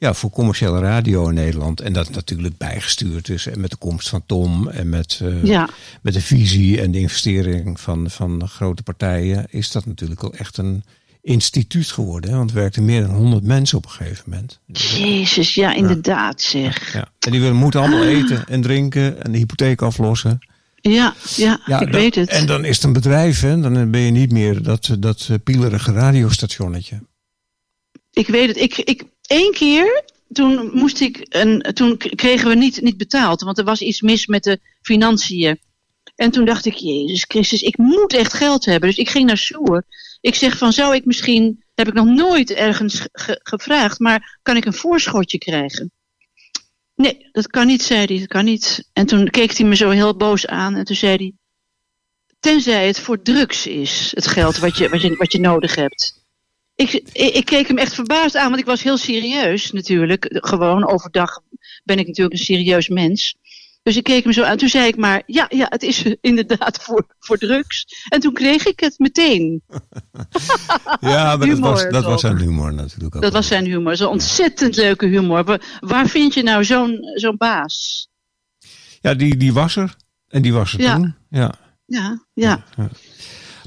ja, 0.00 0.14
voor 0.14 0.30
commerciële 0.30 0.80
radio 0.80 1.28
in 1.28 1.34
Nederland. 1.34 1.80
En 1.80 1.92
dat 1.92 2.10
natuurlijk 2.10 2.56
bijgestuurd 2.56 3.28
is. 3.28 3.46
En 3.46 3.60
met 3.60 3.70
de 3.70 3.76
komst 3.76 4.08
van 4.08 4.22
Tom 4.26 4.68
en 4.68 4.88
met, 4.88 5.20
eh, 5.22 5.44
Ja, 5.44 5.68
met 6.02 6.12
de 6.14 6.20
visie 6.20 6.80
en 6.80 6.90
de 6.90 6.98
investering 6.98 7.80
van, 7.80 8.10
van 8.10 8.48
grote 8.48 8.82
partijen. 8.82 9.46
Is 9.50 9.70
dat 9.70 9.86
natuurlijk 9.86 10.20
wel 10.20 10.34
echt 10.34 10.56
een 10.56 10.84
instituut 11.22 11.90
geworden. 11.90 12.30
Hè? 12.30 12.36
Want 12.36 12.50
er 12.50 12.56
werkten 12.56 12.84
meer 12.84 13.00
dan 13.02 13.10
100 13.14 13.44
mensen 13.44 13.78
op 13.78 13.84
een 13.84 13.90
gegeven 13.90 14.24
moment. 14.30 14.60
jezus, 14.66 15.54
ja, 15.54 15.74
inderdaad 15.74 16.40
zeg. 16.40 16.92
Ja. 16.92 17.08
En 17.18 17.30
die 17.30 17.40
willen- 17.40 17.56
moeten 17.56 17.80
allemaal 17.80 18.04
eten 18.04 18.46
en 18.48 18.60
drinken 18.62 19.22
en 19.24 19.32
de 19.32 19.38
hypotheek 19.38 19.82
aflossen. 19.82 20.38
Ja, 20.74 21.14
ja, 21.36 21.60
Ja, 21.66 21.80
ik 21.80 21.92
dan- 21.92 22.00
weet 22.00 22.14
het. 22.14 22.28
En 22.28 22.46
dan 22.46 22.64
is 22.64 22.74
het 22.76 22.84
een 22.84 22.92
bedrijf. 22.92 23.40
Hè? 23.40 23.60
Dan 23.60 23.90
ben 23.90 24.00
je 24.00 24.10
niet 24.10 24.32
meer 24.32 24.62
dat, 24.62 24.96
dat 24.98 25.26
eh, 25.30 25.36
pielerige 25.44 25.92
radiostationnetje. 25.92 27.00
Ik 28.12 28.26
weet 28.26 28.48
het. 28.48 28.56
Ik, 28.56 28.76
ik, 28.78 29.04
één 29.30 29.52
keer, 29.52 30.04
toen, 30.32 30.70
moest 30.72 31.00
ik 31.00 31.26
een, 31.28 31.62
toen 31.74 31.96
kregen 31.96 32.48
we 32.48 32.54
niet, 32.54 32.80
niet 32.80 32.96
betaald. 32.96 33.40
Want 33.40 33.58
er 33.58 33.64
was 33.64 33.80
iets 33.80 34.00
mis 34.00 34.26
met 34.26 34.42
de 34.42 34.60
financiën. 34.82 35.58
En 36.16 36.30
toen 36.30 36.44
dacht 36.44 36.66
ik, 36.66 36.74
Jezus 36.74 37.24
Christus, 37.28 37.62
ik 37.62 37.78
moet 37.78 38.12
echt 38.12 38.32
geld 38.32 38.64
hebben. 38.64 38.88
Dus 38.88 38.98
ik 38.98 39.08
ging 39.08 39.26
naar 39.26 39.38
Soer. 39.38 39.84
Ik 40.20 40.34
zeg 40.34 40.58
van, 40.58 40.72
zou 40.72 40.94
ik 40.94 41.04
misschien, 41.04 41.64
heb 41.74 41.88
ik 41.88 41.94
nog 41.94 42.06
nooit 42.06 42.50
ergens 42.50 43.06
ge- 43.12 43.40
gevraagd, 43.42 43.98
maar 43.98 44.38
kan 44.42 44.56
ik 44.56 44.64
een 44.64 44.72
voorschotje 44.72 45.38
krijgen? 45.38 45.92
Nee, 46.94 47.28
dat 47.32 47.46
kan 47.46 47.66
niet, 47.66 47.82
zei 47.82 48.04
hij, 48.04 48.18
dat 48.18 48.26
kan 48.28 48.44
niet. 48.44 48.88
En 48.92 49.06
toen 49.06 49.30
keek 49.30 49.56
hij 49.56 49.66
me 49.66 49.76
zo 49.76 49.90
heel 49.90 50.16
boos 50.16 50.46
aan 50.46 50.74
en 50.74 50.84
toen 50.84 50.96
zei 50.96 51.16
hij, 51.16 51.32
tenzij 52.40 52.86
het 52.86 53.00
voor 53.00 53.22
drugs 53.22 53.66
is, 53.66 54.10
het 54.14 54.26
geld 54.26 54.58
wat 54.58 54.76
je, 54.76 54.88
wat 54.88 55.02
je, 55.02 55.16
wat 55.16 55.32
je 55.32 55.40
nodig 55.40 55.74
hebt. 55.74 56.19
Ik, 56.80 56.92
ik, 56.92 57.34
ik 57.34 57.44
keek 57.44 57.68
hem 57.68 57.78
echt 57.78 57.94
verbaasd 57.94 58.36
aan, 58.36 58.48
want 58.48 58.60
ik 58.60 58.66
was 58.66 58.82
heel 58.82 58.96
serieus 58.96 59.72
natuurlijk. 59.72 60.26
Gewoon 60.30 60.88
overdag 60.88 61.40
ben 61.84 61.98
ik 61.98 62.06
natuurlijk 62.06 62.38
een 62.38 62.44
serieus 62.44 62.88
mens. 62.88 63.34
Dus 63.82 63.96
ik 63.96 64.02
keek 64.02 64.24
hem 64.24 64.32
zo 64.32 64.42
aan. 64.42 64.56
Toen 64.56 64.68
zei 64.68 64.86
ik 64.86 64.96
maar, 64.96 65.22
ja, 65.26 65.46
ja 65.48 65.66
het 65.68 65.82
is 65.82 66.04
inderdaad 66.20 66.82
voor, 66.82 67.06
voor 67.18 67.38
drugs. 67.38 67.86
En 68.08 68.20
toen 68.20 68.32
kreeg 68.32 68.66
ik 68.66 68.80
het 68.80 68.98
meteen. 68.98 69.62
Ja, 71.00 71.36
maar 71.36 71.48
dat 71.48 71.58
was, 71.58 71.88
dat 71.88 72.04
was 72.04 72.20
zijn 72.20 72.38
humor 72.38 72.74
natuurlijk 72.74 73.16
ook. 73.16 73.22
Dat 73.22 73.32
was 73.32 73.46
zijn 73.46 73.64
humor. 73.64 73.96
Zo'n 73.96 74.08
ontzettend 74.08 74.76
leuke 74.76 75.06
humor. 75.06 75.60
Waar, 75.80 76.08
vind 76.08 76.34
je 76.34 76.42
nou 76.42 76.64
zo'n 76.64 76.98
zo'n 77.14 77.36
baas? 77.36 78.08
Ja, 79.00 79.14
die, 79.14 79.36
die 79.36 79.52
was 79.52 79.76
er. 79.76 79.96
En 80.28 80.42
die 80.42 80.52
was 80.52 80.72
er 80.72 80.80
Ja. 80.80 80.94
toen. 80.94 81.14
Ja. 81.30 81.54
Ja, 81.86 82.24
ja. 82.34 82.64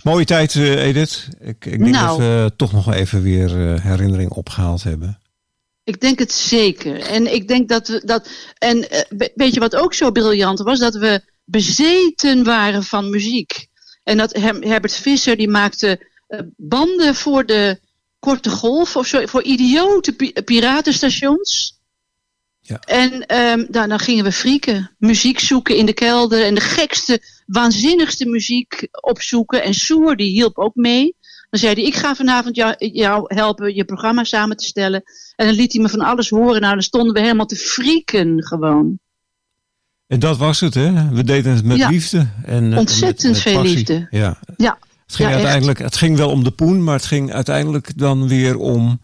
Mooie 0.04 0.26
tijd, 0.26 0.56
eh, 0.56 0.86
Edith. 0.86 1.28
Ik, 1.40 1.66
ik 1.66 1.80
denk 1.80 1.92
Nou. 1.96 2.08
dat 2.08 2.18
we 2.18 2.52
toch 2.56 2.72
nog 2.72 2.94
even 2.94 3.22
weer 3.22 3.74
eh, 3.74 3.84
herinnering 3.84 4.32
opgehaald 4.32 4.84
hebben. 4.84 5.20
Ik 5.84 6.02
denk 6.02 6.20
het 6.20 6.32
zeker. 6.32 7.00
En 7.00 7.34
ik 7.34 7.48
denk 7.48 7.70
dat 7.70 7.88
we 7.88 8.02
dat. 8.06 8.30
En 8.58 8.90
eh, 8.90 9.02
we- 9.10 9.32
weet 9.36 9.54
je 9.54 9.60
wat 9.60 9.76
ook 9.76 9.94
zo 9.94 10.12
briljant 10.12 10.60
was? 10.60 10.80
Dat 10.80 10.96
we 10.96 11.22
bezeten 11.46 12.44
waren 12.44 12.84
van 12.84 13.10
muziek. 13.10 13.68
En 14.04 14.18
dat 14.18 14.34
Her- 14.34 14.60
Herbert 14.68 14.94
Visser 14.96 15.36
die 15.38 15.50
maakte 15.50 16.12
banden 16.58 17.16
voor 17.16 17.46
de 17.46 17.80
korte 18.20 18.50
golf 18.50 18.96
of 18.96 19.08
zo, 19.08 19.26
voor 19.26 19.44
idiote 19.44 20.14
pi- 20.14 20.34
piratenstations. 20.46 21.80
Ja. 22.66 22.80
En 22.80 23.26
ehm, 23.26 23.66
dan, 23.70 23.90
dan 23.90 24.00
gingen 24.00 24.24
we 24.24 24.32
frieken, 24.32 24.92
muziek 24.98 25.40
zoeken 25.40 25.78
in 25.78 25.86
de 25.86 25.94
kelder 25.94 26.46
en 26.46 26.56
de 26.56 26.62
gekste, 26.62 27.22
waanzinnigste 27.46 28.26
muziek 28.26 28.88
opzoeken. 29.02 29.64
En 29.64 29.74
Soer 29.74 30.16
die 30.16 30.30
hielp 30.32 30.58
ook 30.58 30.76
mee. 30.76 31.16
Dan 31.50 31.60
zei 31.60 31.74
hij, 31.74 31.84
ik 31.84 31.96
ga 31.96 32.16
vanavond 32.16 32.56
jou, 32.56 32.76
jou 32.78 33.36
helpen 33.36 33.76
je 33.76 33.86
programma 33.86 34.24
samen 34.24 34.58
te 34.58 34.66
stellen. 34.66 35.04
En 35.36 35.46
dan 35.46 35.56
liet 35.56 35.74
hij 35.74 35.82
me 35.82 35.90
van 35.90 36.02
alles 36.02 36.30
horen. 36.30 36.62
Nou, 36.62 36.74
dan 36.74 36.84
stonden 36.84 37.14
we 37.14 37.20
helemaal 37.20 37.46
te 37.46 37.56
frieken 37.56 38.44
gewoon. 38.46 39.00
En 40.08 40.20
dat 40.20 40.38
was 40.38 40.60
het, 40.60 40.74
hè? 40.74 41.10
We 41.10 41.24
deden 41.24 41.54
het 41.56 41.66
met 41.66 41.78
Ja. 41.78 41.90
liefde. 41.90 42.28
En, 42.46 42.72
eh, 42.74 42.80
Ontzettend 42.80 43.24
met- 43.24 43.44
met 43.44 43.54
veel 43.54 43.62
liefde. 43.64 44.08
Ja. 44.10 44.38
Ja, 44.58 44.78
Het 45.06 45.16
ging, 45.16 45.30
Ja, 45.30 45.36
echt. 45.36 45.36
uiteindelijk, 45.36 45.80
het 45.80 45.96
ging 45.98 46.18
wel 46.18 46.30
om 46.30 46.44
de 46.44 46.52
poen, 46.52 46.84
maar 46.84 46.96
het 46.96 47.06
ging 47.06 47.34
uiteindelijk 47.34 47.98
dan 47.98 48.28
weer 48.28 48.58
om 48.58 49.00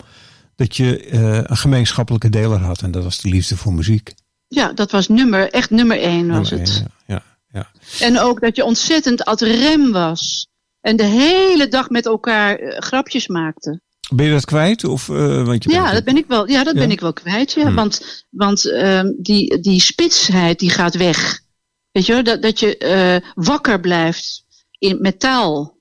dat 0.60 0.76
je 0.76 1.00
eh, 1.04 1.34
een 1.44 1.58
gemeenschappelijke 1.58 2.30
deler 2.30 2.60
had. 2.60 2.82
En 2.82 2.92
dat 2.92 3.04
was 3.04 3.22
de 3.22 3.30
liefde 3.30 3.58
voor 3.58 3.74
muziek. 3.74 4.14
ja, 4.48 4.74
dat 4.74 4.92
was 4.92 5.08
nummer, 5.08 5.50
echt 5.52 5.70
nummer 5.70 6.00
één 6.02 6.28
was 6.28 6.50
Nummer 6.50 6.68
het. 6.68 6.78
één, 6.78 6.92
Ja, 7.08 7.24
ja, 7.52 7.70
ja. 8.00 8.06
En 8.06 8.20
ook 8.20 8.42
dat 8.42 8.56
je 8.56 8.64
ontzettend 8.66 9.24
ad 9.26 9.42
rem 9.42 9.92
was. 9.92 10.48
En 10.82 10.96
de 10.96 11.04
hele 11.04 11.68
dag 11.68 11.90
met 11.90 12.06
elkaar 12.06 12.56
eh, 12.56 12.78
grapjes 12.82 13.28
maakte. 13.28 13.82
Ben 14.14 14.26
je 14.26 14.32
dat 14.32 14.46
kwijt? 14.46 14.84
Of, 14.84 15.10
eh, 15.10 15.46
want 15.46 15.64
je 15.64 15.70
Ja, 15.72 15.82
bent- 15.82 15.94
dat 15.94 16.04
ben 16.04 16.18
ik 16.18 16.26
wel, 16.28 16.48
ja, 16.50 16.64
dat 16.64 16.74
Ja? 16.74 16.80
ben 16.80 16.92
ik 16.92 17.00
wel 17.00 17.14
kwijt. 17.14 17.52
Ja. 17.52 17.66
Hmm. 17.66 17.76
Want, 17.76 18.26
want 18.30 18.72
ehm, 18.72 19.12
die, 19.18 19.60
die 19.60 19.80
spitsheid 19.82 20.60
die 20.60 20.70
gaat 20.70 20.96
weg. 20.96 21.40
Weet 21.92 22.06
je 22.06 22.14
wel, 22.14 22.24
dat, 22.24 22.42
dat 22.42 22.60
je 22.60 23.22
wakker 23.36 23.80
blijft 23.80 24.44
in, 24.78 24.98
met 25.02 25.20
taal. 25.20 25.78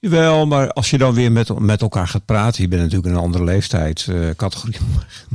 Jawel, 0.00 0.46
maar 0.46 0.72
als 0.72 0.90
je 0.90 0.98
dan 0.98 1.14
weer 1.14 1.32
met, 1.32 1.58
met 1.58 1.80
elkaar 1.80 2.08
gaat 2.08 2.24
praten, 2.24 2.62
je 2.62 2.68
bent 2.68 2.82
natuurlijk 2.82 3.08
in 3.08 3.14
een 3.14 3.24
andere 3.24 3.44
leeftijdscategorie 3.44 4.80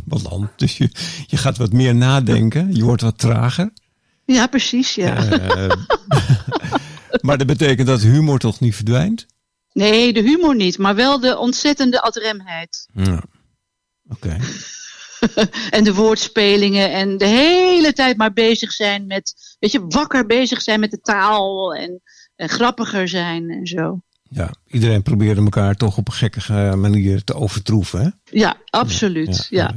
beland. 0.06 0.50
Dus 0.58 0.78
je, 0.78 0.90
je 1.28 1.38
gaat 1.38 1.58
wat 1.58 1.74
meer 1.74 1.96
nadenken, 1.96 2.76
je 2.76 2.84
wordt 2.84 3.02
wat 3.02 3.18
trager. 3.18 3.74
Ja, 4.26 4.48
precies, 4.48 4.96
ja. 4.96 5.26
Eh, 5.26 5.76
maar 7.26 7.38
dat 7.38 7.48
betekent 7.48 7.88
dat 7.88 8.02
humor 8.02 8.40
toch 8.40 8.60
niet 8.60 8.76
verdwijnt? 8.76 9.26
Nee, 9.72 10.14
de 10.14 10.22
humor 10.22 10.56
niet, 10.56 10.78
maar 10.78 10.96
wel 10.96 11.20
de 11.20 11.38
ontzettende 11.38 12.02
adremheid. 12.02 12.88
Ja. 12.94 13.24
Oké. 14.10 14.38
en 15.70 15.84
de 15.84 15.94
woordspelingen 15.94 16.92
en 16.92 17.18
de 17.18 17.26
hele 17.26 17.94
tijd 17.94 18.18
maar 18.18 18.34
bezig 18.34 18.72
zijn 18.72 19.08
met, 19.08 19.56
weet 19.60 19.72
je, 19.72 19.86
wakker 19.88 20.26
bezig 20.26 20.62
zijn 20.62 20.80
met 20.80 20.92
de 20.92 21.02
taal 21.02 21.74
en, 21.74 22.02
en 22.36 22.50
grappiger 22.50 23.08
zijn 23.08 23.50
en 23.50 23.68
zo. 23.68 24.02
Ja, 24.34 24.50
iedereen 24.68 25.02
probeerde 25.02 25.42
elkaar 25.42 25.76
toch 25.76 25.98
op 25.98 26.08
een 26.08 26.14
gekke 26.14 26.76
manier 26.76 27.24
te 27.24 27.34
overtroeven, 27.36 28.02
hè? 28.02 28.10
Ja, 28.40 28.56
absoluut. 28.70 29.48
Ja, 29.50 29.74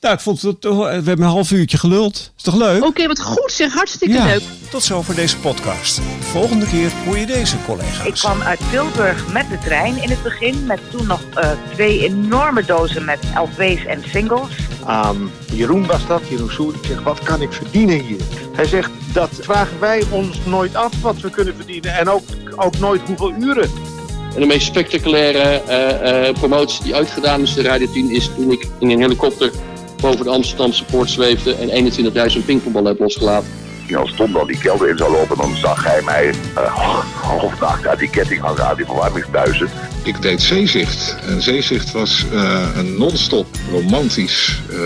Nou, 0.00 0.14
ik 0.14 0.20
vond 0.20 0.42
het 0.42 0.60
toch, 0.60 0.76
we 0.78 0.84
hebben 0.92 1.18
een 1.22 1.22
half 1.22 1.50
uurtje 1.50 1.78
geluld. 1.78 2.32
Is 2.36 2.42
toch 2.42 2.54
leuk? 2.56 2.84
Oké, 2.84 3.06
wat 3.06 3.20
goed 3.20 3.52
zeg, 3.52 3.72
hartstikke 3.72 4.14
Ja. 4.14 4.24
leuk. 4.24 4.42
Tot 4.70 4.82
zo 4.82 5.02
voor 5.02 5.14
deze 5.14 5.36
podcast. 5.36 5.96
De 5.96 6.02
volgende 6.20 6.66
keer 6.66 6.90
hoor 7.04 7.18
je 7.18 7.26
deze 7.26 7.56
collega's. 7.66 8.06
Ik 8.06 8.14
kwam 8.14 8.40
uit 8.42 8.60
Tilburg 8.70 9.32
met 9.32 9.48
de 9.50 9.58
trein 9.58 10.02
in 10.02 10.10
het 10.10 10.22
begin. 10.22 10.66
Met 10.66 10.80
toen 10.90 11.06
nog 11.06 11.20
eh, 11.34 11.50
twee 11.72 12.00
enorme 12.04 12.64
dozen 12.64 13.04
met 13.04 13.18
LP's 13.34 13.84
en 13.84 14.02
singles. 14.08 14.48
aan 14.84 15.30
Jeroen 15.52 15.86
was 15.86 16.06
dat, 16.06 16.28
Jeroen 16.28 16.50
Soer. 16.50 16.74
Ik 16.74 16.84
zeg, 16.84 17.02
wat 17.02 17.18
kan 17.22 17.42
ik 17.42 17.52
verdienen 17.52 18.00
hier? 18.04 18.20
Hij 18.56 18.64
zegt, 18.66 18.90
dat 19.12 19.30
vragen 19.40 19.80
wij 19.80 20.02
ons 20.10 20.38
nooit 20.44 20.74
af 20.74 21.00
wat 21.00 21.20
we 21.20 21.30
kunnen 21.30 21.54
verdienen. 21.56 21.94
En 21.94 22.08
ook, 22.08 22.22
ook 22.56 22.78
nooit 22.78 23.00
hoeveel 23.06 23.32
uren. 23.32 23.70
En 24.34 24.40
de 24.40 24.46
meest 24.46 24.66
spectaculaire 24.66 25.38
eh, 25.38 26.28
eh, 26.28 26.34
promotie 26.34 26.84
die 26.84 26.94
ooit 26.94 27.10
gedaan 27.10 27.40
is 27.40 27.54
de 27.54 27.62
Radio 27.62 27.92
10 27.92 28.10
is 28.10 28.30
toen 28.36 28.50
ik 28.50 28.68
in 28.78 28.90
een 28.90 29.00
helikopter 29.00 29.50
boven 30.00 30.24
de 30.24 30.30
Amsterdamse 30.30 30.84
poort 30.84 31.10
zweefde 31.10 31.54
en 31.54 31.92
21.000 32.38 32.44
pingpongballen 32.44 32.90
heb 32.90 33.00
losgelaten. 33.00 33.48
Als 33.96 34.14
Tom 34.14 34.32
dan 34.32 34.46
die 34.46 34.58
kelder 34.58 34.88
in 34.88 34.96
zou 34.96 35.12
lopen, 35.12 35.36
dan 35.36 35.56
zag 35.56 35.84
hij 35.84 36.02
mij 36.02 36.26
uh, 36.56 36.74
half 37.22 37.60
nacht 37.60 37.86
uit 37.86 37.98
die 37.98 38.10
ketting 38.10 38.40
hangen 38.40 38.66
aan 38.66 38.76
die 38.76 38.84
verwarmingsbuizen. 38.84 39.68
Ik 40.02 40.22
deed 40.22 40.42
zeezicht. 40.42 41.16
En 41.26 41.42
zeezicht 41.42 41.92
was 41.92 42.24
eh, 42.32 42.68
een 42.76 42.98
non-stop 42.98 43.46
romantisch 43.70 44.62
eh, 44.70 44.78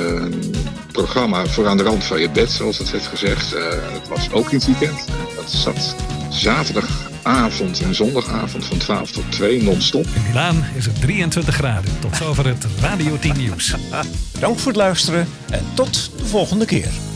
programma 0.94 1.46
voor 1.46 1.68
aan 1.68 1.76
de 1.76 1.82
rand 1.82 2.04
van 2.04 2.20
je 2.20 2.30
bed, 2.30 2.50
zoals 2.50 2.78
het 2.78 2.90
werd 2.90 3.06
gezegd. 3.06 3.52
Eh, 3.52 3.62
het 3.92 4.08
was 4.08 4.32
ook 4.32 4.50
in 4.50 4.56
het 4.56 4.66
weekend. 4.66 5.04
Dat 5.36 5.50
zat 5.50 5.94
zaterdagavond 6.28 7.80
en 7.80 7.94
zondagavond 7.94 8.64
van 8.64 8.78
12 8.78 9.10
tot 9.10 9.24
2 9.32 9.62
non-stop. 9.62 10.06
In 10.14 10.22
Milaan 10.26 10.64
is 10.74 10.86
het 10.86 11.00
23 11.00 11.54
graden. 11.54 11.98
Tot 12.00 12.16
zover 12.16 12.46
het 12.46 12.66
Radio 12.80 13.18
10 13.18 13.36
nieuws. 13.36 13.74
Dank 14.40 14.58
voor 14.58 14.72
het 14.72 14.80
luisteren 14.80 15.28
en 15.50 15.64
tot 15.74 16.10
de 16.18 16.24
volgende 16.26 16.64
keer. 16.64 17.13